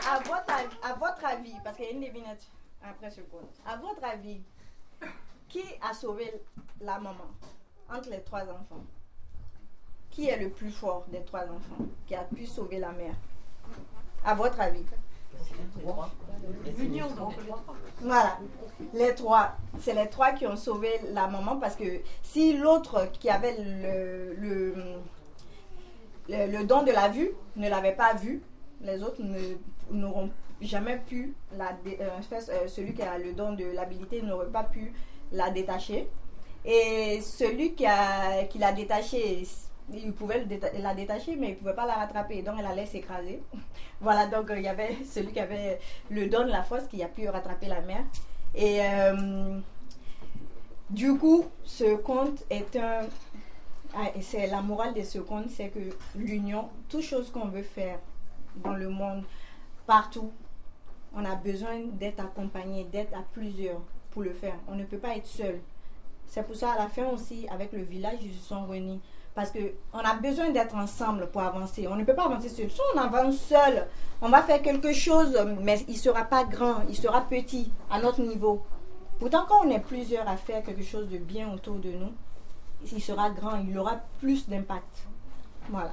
à, 0.06 0.20
votre, 0.20 1.00
votre 1.00 1.26
avis, 1.26 1.56
parce 1.64 1.78
qu'il 1.78 1.86
y 1.86 1.88
a 1.88 1.92
une 1.92 2.02
devinette 2.02 2.46
après 2.84 3.10
ce 3.10 3.22
compte, 3.22 3.56
à 3.66 3.78
votre 3.78 4.04
avis, 4.04 4.42
qui 5.48 5.64
a 5.82 5.94
sauvé 5.94 6.34
la 6.82 7.00
maman 7.00 7.30
entre 7.90 8.10
les 8.10 8.22
trois 8.22 8.44
enfants. 8.44 8.84
Qui 10.10 10.28
est 10.28 10.38
le 10.38 10.50
plus 10.50 10.72
fort 10.72 11.06
des 11.12 11.22
trois 11.24 11.44
enfants 11.44 11.86
qui 12.08 12.16
a 12.16 12.24
pu 12.24 12.46
sauver 12.46 12.80
la 12.80 12.92
mère? 12.92 13.16
À 14.26 14.36
votre 14.36 14.60
avis? 14.60 14.84
Voilà, 18.02 18.38
les 18.94 19.16
trois. 19.16 19.56
C'est 19.80 19.94
les 19.94 20.10
trois 20.10 20.32
qui 20.32 20.48
ont 20.48 20.56
sauvé 20.56 20.90
la 21.14 21.28
maman 21.28 21.58
parce 21.58 21.76
que 21.76 22.02
si 22.24 22.58
l'autre 22.58 23.10
qui 23.20 23.30
avait 23.30 23.56
le, 23.60 24.34
le, 24.36 24.74
le, 26.28 26.64
don 26.64 26.84
de 26.84 26.92
la 26.92 27.10
vue 27.10 27.32
ne 27.56 27.70
l'avait 27.70 27.96
pas 27.96 28.14
vue, 28.14 28.42
les 28.82 29.02
autres 29.04 29.22
n'auront 29.92 30.30
jamais 30.62 30.98
pu, 30.98 31.34
la, 31.58 31.78
euh, 31.86 32.68
celui 32.68 32.94
qui 32.94 33.02
a 33.02 33.18
le 33.18 33.34
don 33.34 33.54
de 33.54 33.66
l'habilité 33.66 34.22
n'aurait 34.22 34.48
pas 34.48 34.64
pu 34.64 34.94
la 35.32 35.50
détacher. 35.52 36.10
Et 36.72 37.20
celui 37.22 37.74
qui, 37.74 37.84
l'a 37.84 38.72
détaché 38.74 39.44
il 39.92 40.14
pouvait 40.14 40.46
la 40.80 40.94
détacher, 40.94 41.36
mais 41.36 41.48
il 41.48 41.54
ne 41.54 41.56
pouvait 41.56 41.74
pas 41.74 41.88
la 41.88 41.96
rattraper. 41.96 42.44
Donc, 42.44 42.58
elle 42.60 42.66
allait 42.68 42.86
s'écraser. 42.86 43.42
voilà, 44.02 44.28
donc 44.28 44.52
il 44.56 44.62
y 44.62 44.68
avait 44.68 44.98
celui 45.04 45.32
qui 45.32 45.40
avait 45.40 45.80
le 46.12 46.28
don 46.28 46.46
de 46.46 46.52
la 46.52 46.62
force 46.62 46.86
qui 46.86 47.02
a 47.02 47.08
pu 47.08 47.28
rattraper 47.28 47.66
la 47.66 47.82
mère. 47.82 48.04
Et 48.54 48.82
euh, 48.82 49.60
du 50.92 51.18
coup, 51.18 51.46
ce 51.64 51.96
conte 51.96 52.44
est 52.52 52.76
un. 52.76 53.02
Ah, 53.96 54.12
c'est 54.22 54.46
la 54.46 54.62
morale 54.62 54.94
de 54.94 55.02
ce 55.02 55.18
conte, 55.18 55.50
c'est 55.50 55.70
que 55.70 55.80
l'union, 56.16 56.70
toute 56.88 57.02
chose 57.02 57.32
qu'on 57.32 57.48
veut 57.48 57.64
faire 57.64 57.98
dans 58.58 58.76
le 58.76 58.88
monde, 58.88 59.24
partout, 59.88 60.32
on 61.16 61.26
a 61.26 61.34
besoin 61.34 61.80
d'être 61.94 62.20
accompagné, 62.20 62.84
d'être 62.84 63.16
à 63.16 63.24
plusieurs 63.34 63.82
pour 64.12 64.22
le 64.22 64.34
faire. 64.34 64.54
On 64.68 64.76
ne 64.76 64.84
peut 64.84 65.00
pas 65.00 65.16
être 65.16 65.26
seul. 65.26 65.60
C'est 66.30 66.44
pour 66.44 66.56
ça, 66.56 66.72
à 66.74 66.78
la 66.78 66.88
fin 66.88 67.08
aussi, 67.08 67.48
avec 67.52 67.74
le 67.74 67.82
village, 67.82 68.20
ils 68.22 68.34
se 68.34 68.48
sont 68.48 68.66
réunis. 68.66 69.02
Parce 69.34 69.52
qu'on 69.52 70.00
a 70.00 70.14
besoin 70.16 70.50
d'être 70.52 70.76
ensemble 70.76 71.28
pour 71.32 71.42
avancer. 71.42 71.88
On 71.88 71.96
ne 71.96 72.04
peut 72.04 72.16
pas 72.16 72.26
avancer 72.26 72.50
seul. 72.50 72.70
Si 72.70 72.80
on 72.94 73.00
avance 73.00 73.38
seul, 73.38 73.88
on 74.22 74.30
va 74.30 74.44
faire 74.44 74.62
quelque 74.62 74.94
chose, 74.94 75.38
mais 75.62 75.80
il 75.88 75.94
ne 75.94 76.00
sera 76.00 76.26
pas 76.26 76.44
grand, 76.44 76.84
il 76.88 76.96
sera 76.96 77.22
petit 77.22 77.72
à 77.90 78.00
notre 78.00 78.22
niveau. 78.22 78.64
Pourtant, 79.20 79.46
quand 79.48 79.66
on 79.66 79.70
est 79.70 79.80
plusieurs 79.80 80.28
à 80.28 80.38
faire 80.38 80.64
quelque 80.64 80.84
chose 80.84 81.10
de 81.10 81.18
bien 81.18 81.52
autour 81.54 81.76
de 81.76 81.92
nous, 81.92 82.12
il 82.92 83.02
sera 83.02 83.30
grand, 83.30 83.58
il 83.58 83.78
aura 83.78 83.98
plus 84.20 84.48
d'impact. 84.48 85.08
Voilà. 85.70 85.92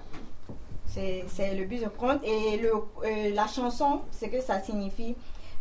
C'est 0.87 1.55
le 1.55 1.65
but 1.65 1.83
de 1.83 1.89
compte. 1.89 2.21
Et 2.25 2.57
le, 2.59 2.73
euh, 3.05 3.35
la 3.35 3.47
chanson, 3.47 4.03
c'est 4.11 4.31
que 4.31 4.41
ça 4.41 4.61
signifie 4.61 5.15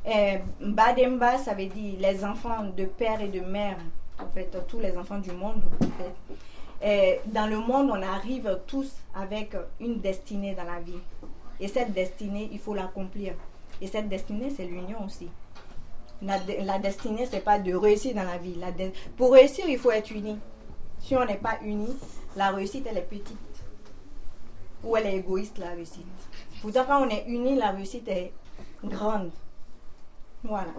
euh, 0.07 0.37
Bademba, 0.61 1.37
ça 1.37 1.53
veut 1.53 1.65
dire 1.65 1.99
les 1.99 2.23
enfants 2.23 2.63
de 2.75 2.85
père 2.85 3.21
et 3.21 3.27
de 3.27 3.39
mère. 3.39 3.77
En 4.19 4.27
fait, 4.33 4.55
tous 4.67 4.79
les 4.79 4.97
enfants 4.97 5.19
du 5.19 5.31
monde. 5.31 5.61
En 5.81 5.85
fait 5.85 6.13
dans 7.25 7.47
le 7.47 7.59
monde, 7.59 7.89
on 7.89 8.01
arrive 8.01 8.59
tous 8.67 8.91
avec 9.15 9.55
une 9.79 9.99
destinée 9.99 10.55
dans 10.55 10.63
la 10.63 10.79
vie. 10.79 10.99
Et 11.59 11.67
cette 11.67 11.93
destinée, 11.93 12.49
il 12.51 12.59
faut 12.59 12.73
l'accomplir. 12.73 13.33
Et 13.81 13.87
cette 13.87 14.09
destinée, 14.09 14.49
c'est 14.55 14.65
l'union 14.65 15.03
aussi. 15.05 15.29
La, 16.21 16.39
destinée, 16.79 17.27
c'est 17.29 17.41
pas 17.43 17.59
de 17.59 17.73
réussir 17.73 18.15
dans 18.15 18.23
la 18.23 18.37
vie. 18.37 18.57
pour 19.17 19.33
réussir, 19.33 19.65
il 19.67 19.77
faut 19.77 19.91
être 19.91 20.11
uni. 20.11 20.37
Si 20.99 21.15
on 21.15 21.25
n'est 21.25 21.37
pas 21.37 21.57
uni, 21.61 21.95
la 22.35 22.51
réussite, 22.51 22.87
elle 22.89 22.97
est 22.97 23.01
petite. 23.01 23.37
Ou 24.83 24.95
elle 24.97 25.07
est 25.07 25.17
égoïste, 25.17 25.57
la 25.57 25.69
réussite. 25.71 26.05
Pourtant, 26.61 26.85
quand 26.87 27.05
on 27.05 27.09
est 27.09 27.25
uni, 27.27 27.55
la 27.55 27.71
réussite 27.71 28.07
est 28.07 28.31
grande. 28.83 29.31
Voilà. 30.43 30.71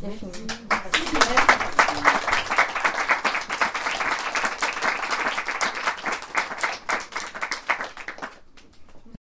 C'est 0.00 0.10
fini. 0.10 0.46
Merci. 0.70 2.25